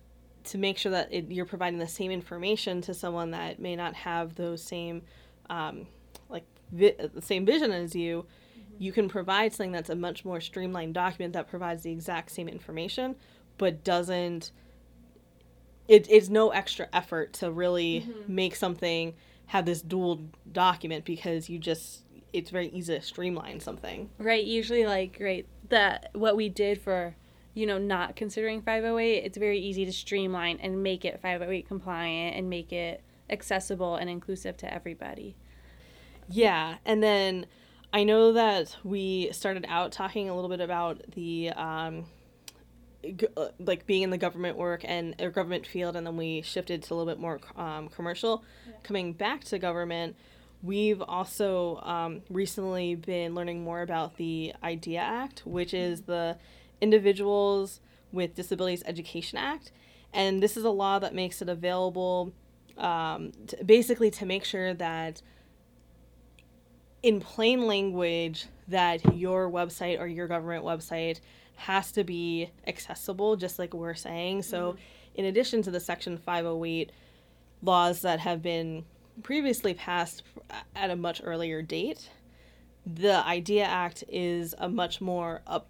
to 0.45 0.59
make 0.59 0.79
sure 0.79 0.93
that 0.93 1.13
it, 1.13 1.31
you're 1.31 1.47
providing 1.47 1.79
the 1.79 1.89
same 1.89 2.11
information 2.11 2.81
to 2.83 2.95
someone 2.95 3.31
that 3.31 3.61
may 3.61 3.77
not 3.77 3.95
have 3.95 4.35
those 4.35 4.63
same 4.63 5.03
um, 5.51 5.87
like 6.29 6.45
vi- 6.73 6.97
the 7.15 7.23
same 7.23 7.45
vision 7.47 7.71
as 7.71 7.95
you 7.95 8.25
you 8.83 8.91
can 8.91 9.09
provide 9.09 9.53
something 9.53 9.71
that's 9.71 9.91
a 9.91 9.95
much 9.95 10.25
more 10.25 10.41
streamlined 10.41 10.93
document 10.93 11.33
that 11.35 11.49
provides 11.49 11.85
the 11.85 11.93
exact 11.93 12.33
same 12.33 12.49
information 12.49 13.15
but 13.57 13.85
doesn't 13.85 14.51
it, 15.87 16.07
it's 16.11 16.29
no 16.29 16.51
extra 16.51 16.89
effort 16.93 17.33
to 17.33 17.51
really 17.51 18.01
mm-hmm. 18.01 18.35
make 18.35 18.57
something 18.57 19.15
have 19.47 19.67
this 19.67 19.83
dual 19.83 20.21
document 20.51 21.05
because 21.05 21.49
you 21.49 21.59
just 21.61 22.03
it's 22.33 22.51
very 22.51 22.69
easy 22.71 22.95
to 22.95 23.01
streamline 23.01 23.61
something 23.61 24.11
right 24.19 24.45
usually 24.45 24.85
like 24.85 25.17
right 25.21 25.47
that 25.69 26.11
what 26.15 26.35
we 26.35 26.49
did 26.49 26.81
for 26.81 27.15
you 27.55 27.67
know 27.67 27.79
not 27.79 28.17
considering 28.17 28.61
508 28.63 29.19
it's 29.25 29.39
very 29.39 29.61
easy 29.61 29.85
to 29.85 29.93
streamline 29.93 30.59
and 30.61 30.83
make 30.83 31.05
it 31.05 31.21
508 31.21 31.69
compliant 31.69 32.35
and 32.35 32.51
make 32.51 32.73
it 32.73 33.01
accessible 33.31 33.95
and 33.95 34.11
inclusive 34.11 34.57
to 34.57 34.73
everybody 34.73 35.37
yeah 36.29 36.77
and 36.85 37.01
then 37.01 37.47
I 37.93 38.05
know 38.05 38.33
that 38.33 38.77
we 38.85 39.31
started 39.33 39.67
out 39.69 39.93
talking 39.93 40.31
a 40.31 40.35
little 40.35 40.49
bit 40.49 40.61
about 40.61 41.03
the 41.15 41.51
um, 41.51 42.07
g- 43.05 43.27
uh, 43.37 43.49
like 43.59 43.87
being 43.87 44.03
in 44.03 44.11
the 44.11 44.19
government 44.19 44.57
work 44.57 44.81
and 44.85 45.15
or 45.21 45.31
government 45.31 45.67
field, 45.67 45.95
and 45.95 46.07
then 46.07 46.17
we 46.17 46.41
shifted 46.41 46.83
to 46.85 46.95
a 46.95 46.97
little 46.97 47.13
bit 47.13 47.21
more 47.21 47.39
um, 47.55 47.89
commercial. 47.89 48.45
Yeah. 48.67 48.75
Coming 48.83 49.13
back 49.13 49.45
to 49.45 49.59
government, 49.59 50.17
we've 50.63 51.03
also 51.03 51.81
um, 51.83 52.23
recently 52.31 52.95
been 52.95 53.35
learning 53.35 53.63
more 53.63 53.83
about 53.83 54.17
the 54.17 54.55
IDEA 54.63 55.01
Act, 55.01 55.43
which 55.45 55.75
is 55.75 56.01
mm-hmm. 56.01 56.13
the 56.13 56.39
Individuals 56.81 57.81
with 58.11 58.35
Disabilities 58.35 58.83
Education 58.87 59.37
Act, 59.39 59.71
and 60.15 60.43
this 60.43 60.57
is 60.57 60.65
a 60.65 60.71
law 60.71 60.99
that 60.99 61.15
makes 61.15 61.43
it 61.43 61.49
available, 61.49 62.33
um, 62.79 63.33
basically 63.65 64.11
to 64.13 64.25
make 64.25 64.45
sure 64.45 64.73
that 64.75 65.21
in 67.03 67.21
plain 67.21 67.67
language 67.67 68.47
that 68.69 69.17
your 69.17 69.51
website 69.51 70.01
or 70.01 70.07
your 70.07 70.29
government 70.29 70.65
website 70.65 71.21
has 71.57 71.93
to 71.93 72.05
be 72.05 72.51
accessible, 72.67 73.37
just 73.37 73.59
like 73.59 73.75
we're 73.75 73.95
saying. 73.95 74.43
So, 74.43 74.73
mm-hmm. 74.73 74.81
in 75.17 75.25
addition 75.27 75.63
to 75.63 75.71
the 75.71 75.81
Section 75.81 76.17
508 76.19 76.91
laws 77.63 78.03
that 78.03 78.21
have 78.21 78.43
been 78.43 78.85
previously 79.23 79.75
passed 79.75 80.23
at 80.75 80.91
a 80.91 80.97
much 80.97 81.21
earlier 81.25 81.63
date, 81.63 82.09
the 82.87 83.25
IDEA 83.27 83.65
Act 83.65 84.05
is 84.09 84.55
a 84.59 84.69
much 84.69 85.01
more 85.01 85.43
up, 85.47 85.69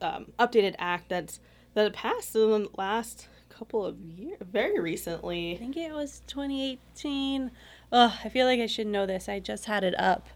um, 0.00 0.32
updated 0.38 0.74
act 0.78 1.08
that's 1.08 1.40
that 1.74 1.92
passed 1.92 2.34
in 2.34 2.64
the 2.64 2.68
last 2.76 3.28
couple 3.48 3.84
of 3.84 4.00
years, 4.00 4.38
very 4.40 4.80
recently. 4.80 5.54
I 5.54 5.58
think 5.58 5.76
it 5.76 5.92
was 5.92 6.22
2018. 6.26 7.50
Oh, 7.92 8.18
I 8.24 8.28
feel 8.28 8.46
like 8.46 8.58
I 8.58 8.66
should 8.66 8.86
know 8.86 9.06
this. 9.06 9.28
I 9.28 9.38
just 9.38 9.66
had 9.66 9.84
it 9.84 9.98
up 9.98 10.26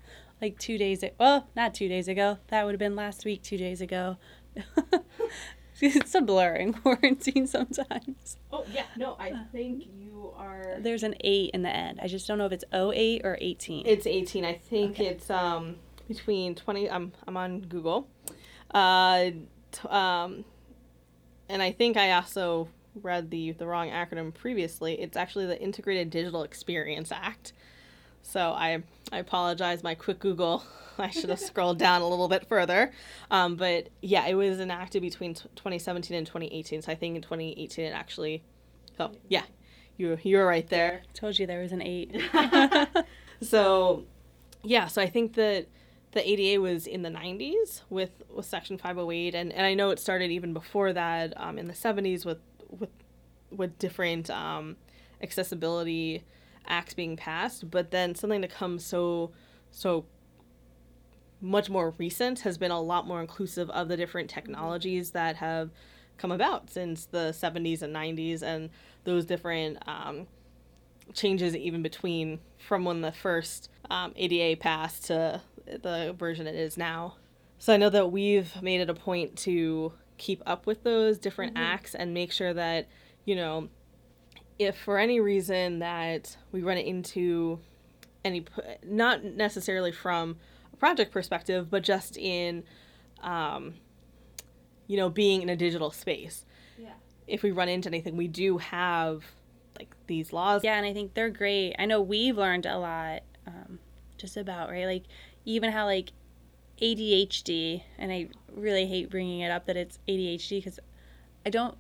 like 0.42 0.59
two 0.59 0.76
days 0.76 1.02
ago. 1.02 1.14
Well, 1.18 1.48
not 1.55 1.72
two 1.72 1.88
days 1.88 2.09
ago. 2.09 2.38
That 2.48 2.64
would 2.64 2.72
have 2.72 2.81
been 2.81 2.96
last 2.96 3.24
week, 3.24 3.42
two 3.42 3.57
days 3.57 3.81
ago. 3.81 4.18
it's 5.81 6.14
a 6.14 6.20
blurring 6.20 6.72
quarantine 6.83 7.46
sometimes. 7.46 8.37
Oh, 8.50 8.64
yeah. 8.72 8.85
No, 8.96 9.16
I 9.18 9.33
think 9.52 9.85
you 9.96 10.33
are. 10.37 10.76
There's 10.81 11.05
an 11.05 11.14
8 11.20 11.50
in 11.55 11.62
the 11.62 11.70
end. 11.70 12.00
I 12.02 12.09
just 12.09 12.26
don't 12.26 12.38
know 12.38 12.46
if 12.46 12.52
it's 12.52 12.64
08 12.72 13.22
or 13.24 13.38
18. 13.40 13.87
It's 13.87 14.07
18. 14.07 14.44
I 14.44 14.55
think 14.55 14.92
okay. 14.92 15.07
it's 15.07 15.31
um 15.31 15.76
between 16.09 16.57
20. 16.57 16.90
I'm, 16.90 17.12
I'm 17.26 17.37
on 17.37 17.61
Google. 17.61 18.09
Uh, 18.74 19.31
t- 19.70 19.88
um, 19.88 20.44
and 21.48 21.62
I 21.62 21.70
think 21.70 21.96
I 21.96 22.12
also 22.12 22.68
read 23.00 23.31
the 23.31 23.52
the 23.52 23.66
wrong 23.66 23.88
acronym 23.88 24.35
previously. 24.35 25.00
It's 25.00 25.16
actually 25.16 25.46
the 25.46 25.61
Integrated 25.61 26.11
Digital 26.11 26.42
Experience 26.42 27.12
Act. 27.12 27.52
So 28.22 28.52
I 28.52 28.83
I 29.12 29.18
apologize. 29.18 29.83
My 29.83 29.94
quick 29.94 30.18
Google, 30.18 30.64
I 30.98 31.11
should 31.11 31.29
have 31.29 31.38
scrolled 31.38 31.79
down 31.79 32.01
a 32.01 32.09
little 32.09 32.29
bit 32.29 32.48
further. 32.48 32.90
Um, 33.31 33.57
but 33.57 33.90
yeah, 34.01 34.27
it 34.27 34.35
was 34.35 34.59
enacted 34.59 35.03
between 35.03 35.35
t- 35.35 35.48
2017 35.55 36.16
and 36.16 36.27
2018. 36.27 36.83
So 36.83 36.90
I 36.90 36.94
think 36.94 37.16
in 37.16 37.22
2018 37.22 37.85
it 37.85 37.90
actually. 37.90 38.42
Oh 38.98 39.12
yeah, 39.29 39.44
you 39.96 40.18
you 40.22 40.38
were 40.38 40.46
right 40.46 40.68
there. 40.68 41.03
Told 41.14 41.38
you 41.38 41.46
there 41.46 41.61
was 41.61 41.72
an 41.72 41.83
eight. 41.83 42.20
so, 43.42 44.05
yeah. 44.62 44.87
So 44.87 45.03
I 45.03 45.09
think 45.09 45.35
that 45.35 45.66
the 46.12 46.29
ADA 46.29 46.61
was 46.61 46.87
in 46.87 47.03
the 47.03 47.11
90s 47.11 47.83
with 47.90 48.11
with 48.31 48.46
Section 48.46 48.79
508, 48.79 49.35
and, 49.35 49.53
and 49.53 49.66
I 49.66 49.75
know 49.75 49.90
it 49.90 49.98
started 49.98 50.31
even 50.31 50.53
before 50.53 50.92
that 50.92 51.33
um, 51.37 51.59
in 51.59 51.66
the 51.66 51.75
70s 51.75 52.25
with 52.25 52.38
with 52.70 52.90
with 53.51 53.79
different 53.79 54.31
um, 54.31 54.77
accessibility 55.22 56.25
acts 56.66 56.94
being 56.94 57.16
passed, 57.16 57.70
but 57.70 57.90
then 57.90 58.14
something 58.14 58.42
to 58.42 58.48
come 58.48 58.79
so 58.79 59.31
so 59.70 60.05
much 61.40 61.68
more 61.68 61.92
recent 61.98 62.40
has 62.40 62.57
been 62.57 62.70
a 62.70 62.81
lot 62.81 63.07
more 63.07 63.20
inclusive 63.20 63.68
of 63.70 63.88
the 63.88 63.96
different 63.96 64.31
technologies 64.31 65.11
that 65.11 65.37
have 65.37 65.70
come 66.16 66.31
about 66.31 66.70
since 66.70 67.07
the 67.07 67.35
70s 67.37 67.83
and 67.83 67.94
90s 67.94 68.42
and 68.42 68.70
those 69.05 69.25
different 69.25 69.77
um, 69.88 70.29
changes 71.12 71.57
even 71.57 71.83
between 71.83 72.38
from 72.59 72.85
when 72.85 73.01
the 73.01 73.11
first 73.11 73.68
um, 73.90 74.12
ADA 74.14 74.61
passed 74.61 75.07
to 75.07 75.40
the 75.66 76.14
version 76.16 76.46
it 76.46 76.55
is 76.55 76.77
now. 76.77 77.16
So 77.59 77.72
I 77.72 77.77
know 77.77 77.90
that 77.90 78.12
we've 78.12 78.61
made 78.62 78.81
it 78.81 78.90
a 78.90 78.94
point 78.94 79.37
to 79.38 79.92
keep 80.18 80.42
up 80.46 80.66
with 80.66 80.85
those 80.85 81.18
different 81.18 81.55
mm-hmm. 81.55 81.64
acts 81.64 81.94
and 81.94 82.14
make 82.14 82.31
sure 82.31 82.55
that, 82.55 82.88
you 83.25 83.35
know, 83.35 83.68
if 84.58 84.76
for 84.78 84.98
any 84.98 85.20
reason 85.20 85.80
that 85.80 86.36
we 86.50 86.62
run 86.62 86.78
into 86.78 87.58
any, 88.24 88.44
not 88.84 89.24
necessarily 89.24 89.92
from 89.92 90.36
a 90.72 90.76
project 90.76 91.12
perspective, 91.12 91.70
but 91.70 91.82
just 91.82 92.16
in, 92.16 92.64
um, 93.22 93.74
you 94.86 94.96
know, 94.96 95.08
being 95.08 95.42
in 95.42 95.48
a 95.48 95.56
digital 95.56 95.90
space. 95.90 96.44
Yeah. 96.78 96.92
If 97.26 97.42
we 97.42 97.50
run 97.50 97.68
into 97.68 97.88
anything, 97.88 98.16
we 98.16 98.28
do 98.28 98.58
have 98.58 99.24
like 99.78 99.94
these 100.06 100.32
laws. 100.32 100.62
Yeah, 100.64 100.76
and 100.76 100.86
I 100.86 100.92
think 100.92 101.14
they're 101.14 101.30
great. 101.30 101.74
I 101.78 101.86
know 101.86 102.00
we've 102.00 102.36
learned 102.36 102.66
a 102.66 102.78
lot 102.78 103.22
um, 103.46 103.78
just 104.16 104.36
about, 104.36 104.70
right? 104.70 104.86
Like, 104.86 105.04
even 105.44 105.72
how, 105.72 105.86
like, 105.86 106.12
ADHD, 106.80 107.82
and 107.98 108.12
I 108.12 108.28
really 108.52 108.86
hate 108.86 109.10
bringing 109.10 109.40
it 109.40 109.50
up 109.50 109.66
that 109.66 109.76
it's 109.76 109.98
ADHD 110.08 110.58
because 110.58 110.78
I 111.44 111.50
don't 111.50 111.76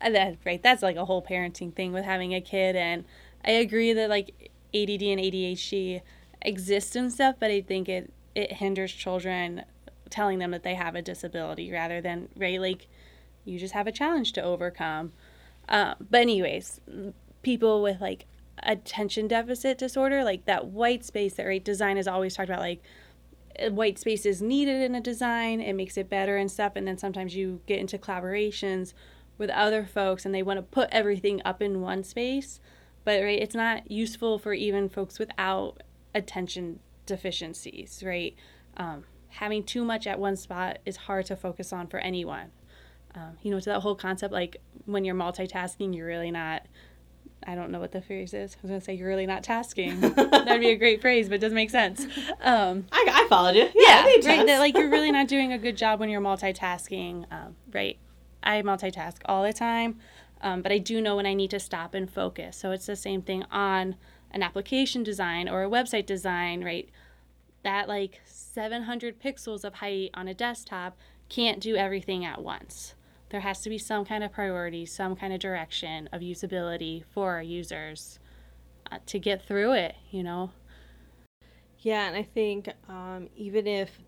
that 0.00 0.36
right 0.44 0.62
that's 0.62 0.82
like 0.82 0.96
a 0.96 1.04
whole 1.04 1.22
parenting 1.22 1.74
thing 1.74 1.92
with 1.92 2.04
having 2.04 2.34
a 2.34 2.40
kid 2.40 2.74
and 2.76 3.04
i 3.44 3.50
agree 3.50 3.92
that 3.92 4.08
like 4.08 4.50
add 4.74 4.88
and 4.88 5.20
adhd 5.20 6.00
exist 6.42 6.96
and 6.96 7.12
stuff 7.12 7.36
but 7.38 7.50
i 7.50 7.60
think 7.60 7.88
it 7.88 8.12
it 8.34 8.52
hinders 8.54 8.92
children 8.92 9.64
telling 10.08 10.38
them 10.38 10.50
that 10.50 10.62
they 10.62 10.74
have 10.74 10.94
a 10.94 11.02
disability 11.02 11.70
rather 11.70 12.00
than 12.00 12.28
right 12.36 12.60
like 12.60 12.86
you 13.44 13.58
just 13.58 13.74
have 13.74 13.86
a 13.86 13.92
challenge 13.92 14.32
to 14.32 14.42
overcome. 14.42 15.12
Um, 15.68 15.94
but 16.10 16.20
anyways 16.20 16.80
people 17.42 17.82
with 17.82 18.00
like 18.00 18.26
attention 18.62 19.26
deficit 19.26 19.78
disorder 19.78 20.22
like 20.22 20.44
that 20.44 20.66
white 20.66 21.04
space 21.04 21.34
that 21.34 21.46
right 21.46 21.64
design 21.64 21.96
is 21.96 22.06
always 22.06 22.34
talked 22.34 22.50
about 22.50 22.60
like 22.60 22.82
white 23.70 23.98
space 23.98 24.26
is 24.26 24.42
needed 24.42 24.82
in 24.82 24.94
a 24.94 25.00
design 25.00 25.60
it 25.60 25.72
makes 25.72 25.96
it 25.96 26.10
better 26.10 26.36
and 26.36 26.50
stuff 26.50 26.72
and 26.76 26.86
then 26.86 26.98
sometimes 26.98 27.34
you 27.34 27.60
get 27.66 27.78
into 27.78 27.96
collaborations 27.96 28.92
with 29.40 29.50
other 29.50 29.84
folks 29.84 30.24
and 30.24 30.32
they 30.32 30.42
want 30.42 30.58
to 30.58 30.62
put 30.62 30.88
everything 30.92 31.42
up 31.44 31.60
in 31.60 31.80
one 31.80 32.04
space 32.04 32.60
but 33.04 33.20
right 33.22 33.40
it's 33.40 33.54
not 33.56 33.90
useful 33.90 34.38
for 34.38 34.52
even 34.52 34.88
folks 34.88 35.18
without 35.18 35.82
attention 36.14 36.78
deficiencies 37.06 38.02
right 38.06 38.36
um, 38.76 39.04
having 39.30 39.64
too 39.64 39.84
much 39.84 40.06
at 40.06 40.18
one 40.20 40.36
spot 40.36 40.78
is 40.86 40.96
hard 40.96 41.26
to 41.26 41.34
focus 41.34 41.72
on 41.72 41.86
for 41.88 41.98
anyone 41.98 42.50
Um, 43.14 43.36
you 43.42 43.50
know, 43.50 43.58
to 43.58 43.70
that 43.70 43.80
whole 43.80 43.96
concept, 43.96 44.32
like 44.32 44.58
when 44.86 45.04
you're 45.04 45.16
multitasking, 45.16 45.96
you're 45.96 46.06
really 46.06 46.30
not. 46.30 46.62
I 47.46 47.54
don't 47.56 47.70
know 47.72 47.80
what 47.80 47.90
the 47.90 48.00
phrase 48.02 48.32
is. 48.34 48.54
I 48.54 48.58
was 48.62 48.70
gonna 48.70 48.80
say 48.80 48.94
you're 48.94 49.08
really 49.08 49.26
not 49.26 49.42
tasking. 49.42 49.98
That'd 50.14 50.60
be 50.60 50.70
a 50.70 50.76
great 50.76 51.00
phrase, 51.00 51.28
but 51.28 51.34
it 51.36 51.40
doesn't 51.40 51.56
make 51.56 51.70
sense. 51.70 52.06
Um, 52.40 52.86
I, 52.92 53.04
I 53.10 53.26
followed 53.28 53.56
you. 53.56 53.68
yeah, 53.74 54.02
made 54.04 54.24
right. 54.26 54.46
That, 54.46 54.60
like 54.60 54.76
you're 54.76 54.90
really 54.90 55.10
not 55.10 55.26
doing 55.34 55.52
a 55.52 55.58
good 55.58 55.76
job 55.76 55.98
when 55.98 56.08
you're 56.08 56.20
multitasking. 56.20 57.24
Um, 57.32 57.56
right. 57.72 57.98
I 58.42 58.62
multitask 58.62 59.16
all 59.24 59.42
the 59.42 59.52
time, 59.52 59.98
um, 60.40 60.62
but 60.62 60.72
I 60.72 60.78
do 60.78 61.00
know 61.00 61.16
when 61.16 61.26
I 61.26 61.34
need 61.34 61.50
to 61.50 61.60
stop 61.60 61.94
and 61.94 62.10
focus. 62.10 62.56
So 62.56 62.70
it's 62.72 62.86
the 62.86 62.96
same 62.96 63.22
thing 63.22 63.44
on 63.50 63.96
an 64.30 64.42
application 64.42 65.02
design 65.02 65.48
or 65.48 65.64
a 65.64 65.70
website 65.70 66.06
design, 66.06 66.64
right? 66.64 66.88
That 67.62 67.88
like 67.88 68.20
700 68.24 69.20
pixels 69.20 69.64
of 69.64 69.74
height 69.74 70.10
on 70.14 70.28
a 70.28 70.34
desktop 70.34 70.96
can't 71.28 71.60
do 71.60 71.76
everything 71.76 72.24
at 72.24 72.42
once. 72.42 72.94
There 73.30 73.40
has 73.40 73.60
to 73.62 73.70
be 73.70 73.78
some 73.78 74.04
kind 74.04 74.24
of 74.24 74.32
priority, 74.32 74.86
some 74.86 75.14
kind 75.14 75.32
of 75.32 75.38
direction 75.38 76.08
of 76.12 76.20
usability 76.20 77.04
for 77.12 77.32
our 77.32 77.42
users 77.42 78.18
uh, 78.90 78.98
to 79.06 79.18
get 79.18 79.46
through 79.46 79.74
it, 79.74 79.94
you 80.10 80.22
know? 80.22 80.50
Yeah, 81.78 82.08
and 82.08 82.16
I 82.16 82.22
think 82.22 82.68
um, 82.88 83.28
even 83.36 83.66
if 83.66 83.98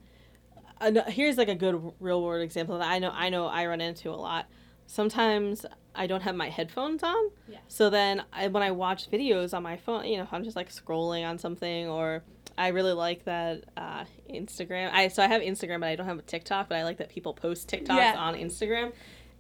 here's 1.08 1.36
like 1.38 1.48
a 1.48 1.54
good 1.54 1.92
real 2.00 2.22
world 2.22 2.42
example 2.42 2.78
that 2.78 2.88
I 2.88 2.98
know 2.98 3.10
I 3.12 3.28
know 3.28 3.46
I 3.46 3.66
run 3.66 3.80
into 3.80 4.10
a 4.10 4.16
lot. 4.16 4.46
Sometimes 4.86 5.64
I 5.94 6.06
don't 6.06 6.22
have 6.22 6.34
my 6.34 6.48
headphones 6.48 7.02
on, 7.02 7.30
Yeah. 7.48 7.58
so 7.68 7.88
then 7.90 8.22
I, 8.32 8.48
when 8.48 8.62
I 8.62 8.70
watch 8.70 9.10
videos 9.10 9.54
on 9.54 9.62
my 9.62 9.76
phone, 9.76 10.04
you 10.06 10.16
know, 10.18 10.26
I'm 10.32 10.42
just 10.44 10.56
like 10.56 10.70
scrolling 10.70 11.26
on 11.28 11.38
something, 11.38 11.86
or 11.88 12.22
I 12.58 12.68
really 12.68 12.92
like 12.92 13.24
that 13.24 13.64
uh, 13.76 14.04
Instagram. 14.30 14.90
I 14.92 15.08
so 15.08 15.22
I 15.22 15.26
have 15.28 15.40
Instagram, 15.42 15.80
but 15.80 15.88
I 15.88 15.96
don't 15.96 16.06
have 16.06 16.18
a 16.18 16.22
TikTok, 16.22 16.68
but 16.68 16.76
I 16.76 16.84
like 16.84 16.98
that 16.98 17.08
people 17.10 17.32
post 17.34 17.68
TikToks 17.68 17.88
Yeah. 17.96 18.14
on 18.18 18.34
Instagram. 18.34 18.88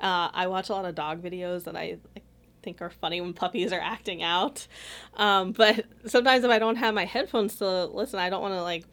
Uh, 0.00 0.28
I 0.32 0.46
watch 0.46 0.68
a 0.68 0.72
lot 0.72 0.84
of 0.84 0.94
dog 0.94 1.22
videos 1.22 1.64
that 1.64 1.76
I 1.76 1.98
like, 2.14 2.24
think 2.62 2.80
are 2.80 2.90
funny 2.90 3.20
when 3.20 3.32
puppies 3.34 3.72
are 3.72 3.80
acting 3.80 4.22
out. 4.22 4.66
Um, 5.16 5.52
but 5.52 5.84
sometimes 6.06 6.44
if 6.44 6.50
I 6.50 6.58
don't 6.58 6.76
have 6.76 6.94
my 6.94 7.04
headphones 7.04 7.56
to 7.56 7.86
listen, 7.86 8.18
I 8.18 8.30
don't 8.30 8.40
want 8.42 8.54
to 8.54 8.62
like 8.62 8.84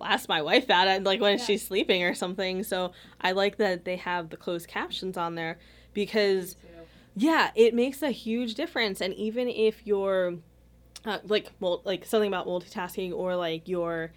blast 0.00 0.28
my 0.28 0.40
wife 0.42 0.70
out 0.70 0.88
at 0.88 1.04
like 1.04 1.20
when 1.20 1.38
Yeah. 1.38 1.44
she's 1.44 1.66
sleeping 1.66 2.02
or 2.02 2.14
something. 2.14 2.62
So 2.64 2.92
I 3.20 3.32
like 3.32 3.58
that 3.58 3.84
they 3.84 3.96
have 3.96 4.30
the 4.30 4.36
closed 4.36 4.66
captions 4.68 5.16
on 5.16 5.34
there 5.34 5.58
because 5.92 6.56
yeah, 7.16 7.50
it 7.54 7.74
makes 7.74 8.02
a 8.02 8.10
huge 8.10 8.54
difference. 8.54 9.00
And 9.00 9.12
even 9.14 9.48
if 9.48 9.86
you're 9.86 10.36
uh, 11.04 11.18
like 11.24 11.50
mul- 11.60 11.82
like 11.84 12.04
something 12.06 12.28
about 12.28 12.46
multitasking 12.46 13.12
or 13.12 13.36
like 13.36 13.68
you're 13.68 14.12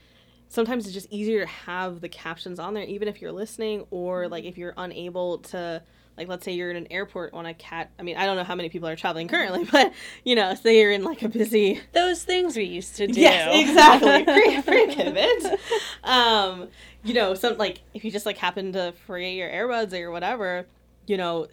sometimes 0.49 0.85
it's 0.85 0.93
just 0.93 1.07
easier 1.11 1.39
to 1.41 1.47
have 1.47 1.99
the 2.01 2.09
captions 2.09 2.59
on 2.59 2.73
there 2.73 2.83
even 2.83 3.07
if 3.07 3.21
you're 3.21 3.31
listening 3.31 3.85
or 3.89 4.27
like 4.27 4.43
if 4.43 4.57
you're 4.57 4.73
unable 4.77 5.39
to 5.39 5.81
like 6.17 6.27
let's 6.27 6.45
say 6.45 6.51
you're 6.51 6.69
in 6.69 6.77
an 6.77 6.87
airport 6.91 7.33
on 7.33 7.45
a 7.45 7.53
cat 7.53 7.91
i 7.99 8.03
mean 8.03 8.17
i 8.17 8.25
don't 8.25 8.37
know 8.37 8.43
how 8.43 8.55
many 8.55 8.69
people 8.69 8.87
are 8.87 8.95
traveling 8.95 9.27
currently 9.27 9.63
but 9.71 9.93
you 10.23 10.35
know 10.35 10.53
say 10.55 10.79
you're 10.79 10.91
in 10.91 11.03
like 11.03 11.21
a 11.21 11.29
busy 11.29 11.81
Those 11.93 12.23
things 12.23 12.55
we 12.55 12.63
used 12.63 12.95
to 12.97 13.07
do. 13.07 13.19
Yes, 13.19 13.49
exactly. 13.69 14.23
Pre 14.23 14.61
pre 14.61 14.95
COVID. 14.95 15.57
Um, 16.03 16.67
you 17.03 17.13
know, 17.13 17.33
some 17.33 17.57
like 17.57 17.81
if 17.93 18.03
you 18.03 18.11
just 18.11 18.25
like 18.25 18.37
happen 18.37 18.73
to 18.73 18.93
forget 19.05 19.33
your 19.33 19.49
earbuds 19.49 19.93
or 19.93 20.11
whatever, 20.11 20.65
you 21.05 21.17
know, 21.17 21.47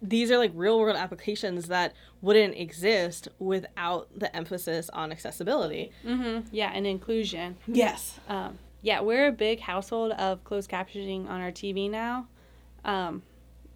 these 0.00 0.30
are 0.30 0.38
like 0.38 0.52
real 0.54 0.78
world 0.78 0.96
applications 0.96 1.68
that 1.68 1.94
wouldn't 2.20 2.56
exist 2.56 3.28
without 3.38 4.08
the 4.18 4.34
emphasis 4.34 4.88
on 4.90 5.12
accessibility. 5.12 5.92
mm-hmm. 6.04 6.46
Yeah, 6.50 6.70
and 6.74 6.86
inclusion. 6.86 7.56
Yes. 7.66 8.18
Um, 8.28 8.58
yeah, 8.82 9.00
we're 9.00 9.28
a 9.28 9.32
big 9.32 9.60
household 9.60 10.12
of 10.12 10.42
closed 10.44 10.70
captioning 10.70 11.28
on 11.28 11.40
our 11.40 11.52
TV 11.52 11.90
now. 11.90 12.26
Um, 12.84 13.22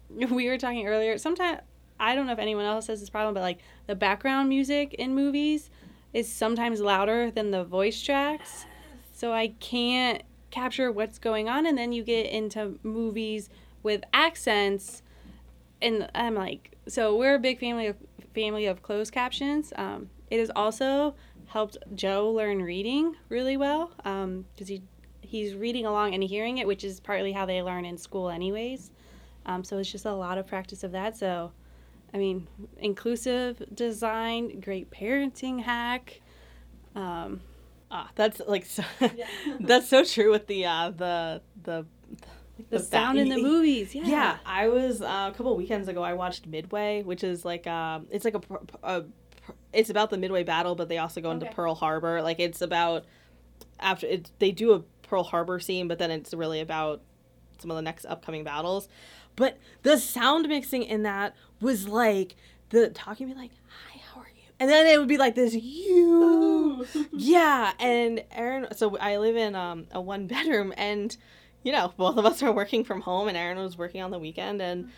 we 0.31 0.47
were 0.47 0.57
talking 0.57 0.87
earlier. 0.87 1.17
Sometimes 1.17 1.61
I 1.99 2.15
don't 2.15 2.27
know 2.27 2.33
if 2.33 2.39
anyone 2.39 2.65
else 2.65 2.87
has 2.87 2.99
this 2.99 3.09
problem, 3.09 3.33
but 3.33 3.41
like 3.41 3.59
the 3.87 3.95
background 3.95 4.49
music 4.49 4.93
in 4.95 5.15
movies 5.15 5.69
is 6.13 6.31
sometimes 6.31 6.79
louder 6.79 7.31
than 7.31 7.51
the 7.51 7.63
voice 7.63 8.01
tracks, 8.01 8.65
so 9.13 9.33
I 9.33 9.49
can't 9.59 10.23
capture 10.51 10.91
what's 10.91 11.19
going 11.19 11.49
on. 11.49 11.65
And 11.65 11.77
then 11.77 11.91
you 11.91 12.03
get 12.03 12.27
into 12.27 12.79
movies 12.83 13.49
with 13.83 14.03
accents, 14.13 15.01
and 15.81 16.09
I'm 16.15 16.35
like, 16.35 16.77
so 16.87 17.15
we're 17.15 17.35
a 17.35 17.39
big 17.39 17.59
family 17.59 17.87
of 17.87 17.97
family 18.33 18.67
of 18.67 18.83
closed 18.83 19.11
captions. 19.11 19.73
Um, 19.75 20.09
it 20.29 20.39
has 20.39 20.51
also 20.55 21.15
helped 21.47 21.77
Joe 21.95 22.31
learn 22.31 22.61
reading 22.61 23.15
really 23.29 23.57
well 23.57 23.91
because 23.97 24.67
he 24.67 24.83
he's 25.21 25.55
reading 25.55 25.85
along 25.85 26.13
and 26.13 26.23
hearing 26.23 26.57
it, 26.57 26.67
which 26.67 26.83
is 26.83 26.99
partly 26.99 27.33
how 27.33 27.45
they 27.45 27.61
learn 27.61 27.83
in 27.83 27.97
school, 27.97 28.29
anyways. 28.29 28.91
Um, 29.47 29.63
so 29.63 29.77
it's 29.79 29.91
just 29.91 30.05
a 30.05 30.13
lot 30.13 30.37
of 30.37 30.45
practice 30.47 30.83
of 30.83 30.91
that. 30.91 31.17
So, 31.17 31.51
I 32.13 32.17
mean, 32.17 32.47
inclusive 32.77 33.63
design, 33.73 34.59
great 34.59 34.91
parenting 34.91 35.61
hack. 35.63 36.21
Um, 36.95 37.41
Ah, 37.89 38.09
that's 38.15 38.41
like 38.47 38.65
so, 38.65 38.83
that's 39.61 39.87
so 39.87 40.03
true 40.03 40.29
with 40.31 40.47
the 40.47 40.65
uh 40.65 40.91
the 40.91 41.41
the 41.63 41.85
the 42.69 42.79
ba- 42.79 42.85
sound 42.85 43.17
in 43.19 43.29
the 43.29 43.37
movies, 43.37 43.95
yeah. 43.95 44.03
Yeah, 44.05 44.37
I 44.45 44.67
was 44.67 45.01
uh, 45.01 45.29
a 45.31 45.35
couple 45.35 45.55
weekends 45.55 45.87
ago. 45.87 46.03
I 46.03 46.13
watched 46.13 46.47
Midway, 46.47 47.03
which 47.03 47.23
is 47.23 47.45
like 47.45 47.65
um, 47.67 48.07
it's 48.11 48.25
like 48.25 48.35
a, 48.35 48.41
a 48.83 49.03
it's 49.71 49.89
about 49.89 50.09
the 50.09 50.17
Midway 50.17 50.43
battle, 50.43 50.75
but 50.75 50.89
they 50.89 50.97
also 50.97 51.21
go 51.21 51.31
into 51.31 51.45
Okay. 51.45 51.55
Pearl 51.55 51.75
Harbor. 51.75 52.21
Like 52.21 52.39
it's 52.39 52.61
about 52.61 53.05
after 53.79 54.07
it, 54.07 54.31
they 54.39 54.51
do 54.51 54.73
a 54.73 54.79
Pearl 55.03 55.23
Harbor 55.23 55.59
scene, 55.59 55.87
but 55.87 55.99
then 55.99 56.11
it's 56.11 56.33
really 56.33 56.59
about 56.59 57.01
some 57.59 57.71
of 57.71 57.77
the 57.77 57.81
next 57.83 58.05
upcoming 58.05 58.43
battles. 58.43 58.89
But 59.37 59.57
the 59.83 59.97
sound 59.97 60.49
mixing 60.49 60.83
in 60.83 61.03
that 61.03 61.33
was 61.61 61.87
like 61.87 62.35
the 62.71 62.89
talking 62.89 63.27
be 63.27 63.33
like, 63.33 63.51
"Hi, 63.69 64.01
how 64.11 64.21
are 64.21 64.27
you?" 64.35 64.43
And 64.59 64.69
then 64.69 64.85
it 64.87 64.99
would 64.99 65.07
be 65.07 65.17
like 65.17 65.35
this 65.35 65.53
you, 65.53 66.85
yeah. 67.13 67.71
And 67.79 68.25
Aaron, 68.31 68.67
so 68.75 68.97
I 68.97 69.17
live 69.17 69.37
in 69.37 69.55
um, 69.55 69.85
a 69.91 70.01
one 70.01 70.27
bedroom, 70.27 70.73
and 70.75 71.15
you 71.63 71.71
know, 71.71 71.93
both 71.95 72.17
of 72.17 72.25
us 72.25 72.43
are 72.43 72.51
working 72.51 72.83
from 72.83 73.01
home, 73.01 73.29
and 73.29 73.37
Aaron 73.37 73.59
was 73.59 73.77
working 73.77 74.01
on 74.01 74.11
the 74.11 74.19
weekend, 74.19 74.61
and 74.61 74.89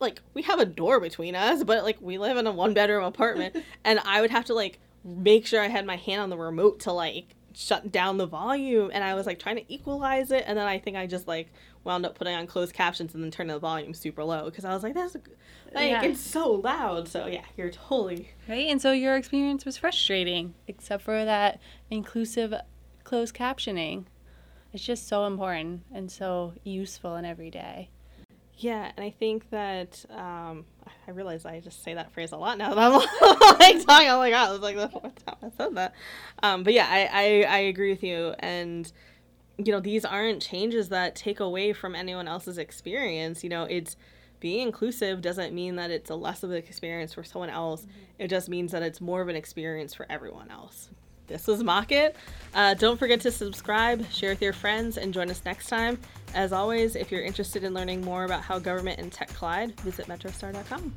like 0.00 0.20
we 0.34 0.42
have 0.42 0.60
a 0.60 0.66
door 0.66 1.00
between 1.00 1.34
us, 1.34 1.64
but 1.64 1.82
like 1.82 1.96
we 2.00 2.18
live 2.18 2.36
in 2.36 2.46
a 2.46 2.52
one 2.52 2.74
bedroom 2.74 3.04
apartment, 3.04 3.56
and 3.84 4.00
I 4.04 4.20
would 4.20 4.30
have 4.30 4.44
to 4.46 4.54
like 4.54 4.78
make 5.02 5.46
sure 5.46 5.62
I 5.62 5.68
had 5.68 5.86
my 5.86 5.96
hand 5.96 6.20
on 6.20 6.30
the 6.30 6.36
remote 6.36 6.80
to 6.80 6.92
like 6.92 7.34
shut 7.60 7.90
down 7.90 8.18
the 8.18 8.26
volume, 8.26 8.88
and 8.94 9.02
I 9.02 9.14
was 9.16 9.26
like 9.26 9.40
trying 9.40 9.56
to 9.56 9.64
equalize 9.72 10.30
it, 10.30 10.44
and 10.46 10.56
then 10.56 10.68
I 10.68 10.78
think 10.78 10.96
I 10.96 11.08
just 11.08 11.26
like 11.26 11.52
wound 11.82 12.06
up 12.06 12.14
putting 12.16 12.36
on 12.36 12.46
closed 12.46 12.72
captions 12.72 13.14
and 13.14 13.24
then 13.24 13.32
turning 13.32 13.52
the 13.52 13.58
volume 13.58 13.92
super 13.94 14.22
low 14.22 14.44
because 14.44 14.64
I 14.64 14.72
was 14.72 14.84
like, 14.84 14.94
that's 14.94 15.16
like 15.74 15.90
Yeah. 15.90 16.04
it's 16.04 16.20
so 16.20 16.52
loud. 16.52 17.08
So 17.08 17.26
yeah, 17.26 17.44
you're 17.56 17.70
totally 17.70 18.30
Right? 18.48 18.68
And 18.68 18.80
so 18.80 18.92
your 18.92 19.16
experience 19.16 19.64
was 19.64 19.76
frustrating, 19.76 20.54
except 20.68 21.02
for 21.02 21.24
that 21.24 21.60
inclusive 21.90 22.54
closed 23.02 23.34
captioning. 23.34 24.04
It's 24.72 24.84
just 24.84 25.08
so 25.08 25.26
important 25.26 25.82
and 25.92 26.12
so 26.12 26.52
useful 26.62 27.16
in 27.16 27.24
every 27.24 27.50
day. 27.50 27.88
Yeah, 28.60 28.90
and 28.96 29.04
I 29.06 29.10
think 29.10 29.50
that 29.50 30.04
um, 30.10 30.64
I 31.06 31.12
realize 31.12 31.46
I 31.46 31.60
just 31.60 31.84
say 31.84 31.94
that 31.94 32.10
phrase 32.12 32.32
a 32.32 32.36
lot 32.36 32.58
now 32.58 32.74
that 32.74 32.78
I'm 32.78 32.92
like 33.60 33.86
talking. 33.86 34.10
I'm 34.10 34.18
like, 34.18 34.34
oh, 34.36 34.54
it's 34.54 34.62
like 34.62 34.76
the 34.76 34.88
fourth 34.88 35.24
time 35.24 35.36
I 35.44 35.50
said 35.56 35.76
that. 35.76 35.94
Um, 36.42 36.64
but 36.64 36.72
yeah, 36.72 36.86
I, 36.88 37.06
I 37.06 37.56
I 37.56 37.58
agree 37.60 37.90
with 37.90 38.02
you, 38.02 38.34
and 38.40 38.90
you 39.58 39.72
know, 39.72 39.78
these 39.78 40.04
aren't 40.04 40.42
changes 40.42 40.88
that 40.88 41.14
take 41.14 41.38
away 41.38 41.72
from 41.72 41.94
anyone 41.94 42.26
else's 42.26 42.58
experience. 42.58 43.44
You 43.44 43.50
know, 43.50 43.62
it's 43.64 43.96
being 44.40 44.66
inclusive 44.66 45.20
doesn't 45.20 45.54
mean 45.54 45.76
that 45.76 45.92
it's 45.92 46.10
a 46.10 46.16
less 46.16 46.42
of 46.42 46.50
an 46.50 46.56
experience 46.56 47.14
for 47.14 47.22
someone 47.22 47.50
else. 47.50 47.86
It 48.18 48.28
just 48.28 48.48
means 48.48 48.72
that 48.72 48.82
it's 48.82 49.00
more 49.00 49.20
of 49.22 49.28
an 49.28 49.36
experience 49.36 49.94
for 49.94 50.04
everyone 50.10 50.50
else. 50.50 50.90
This 51.28 51.46
was 51.46 51.62
Mock 51.62 51.92
It. 51.92 52.16
Uh, 52.54 52.74
don't 52.74 52.98
forget 52.98 53.20
to 53.20 53.30
subscribe, 53.30 54.10
share 54.10 54.30
with 54.30 54.42
your 54.42 54.54
friends, 54.54 54.96
and 54.96 55.14
join 55.14 55.30
us 55.30 55.42
next 55.44 55.68
time. 55.68 55.98
As 56.34 56.52
always, 56.52 56.96
if 56.96 57.12
you're 57.12 57.22
interested 57.22 57.64
in 57.64 57.74
learning 57.74 58.00
more 58.00 58.24
about 58.24 58.42
how 58.42 58.58
government 58.58 58.98
and 58.98 59.12
tech 59.12 59.32
collide, 59.34 59.78
visit 59.82 60.06
metrostar.com. 60.06 60.94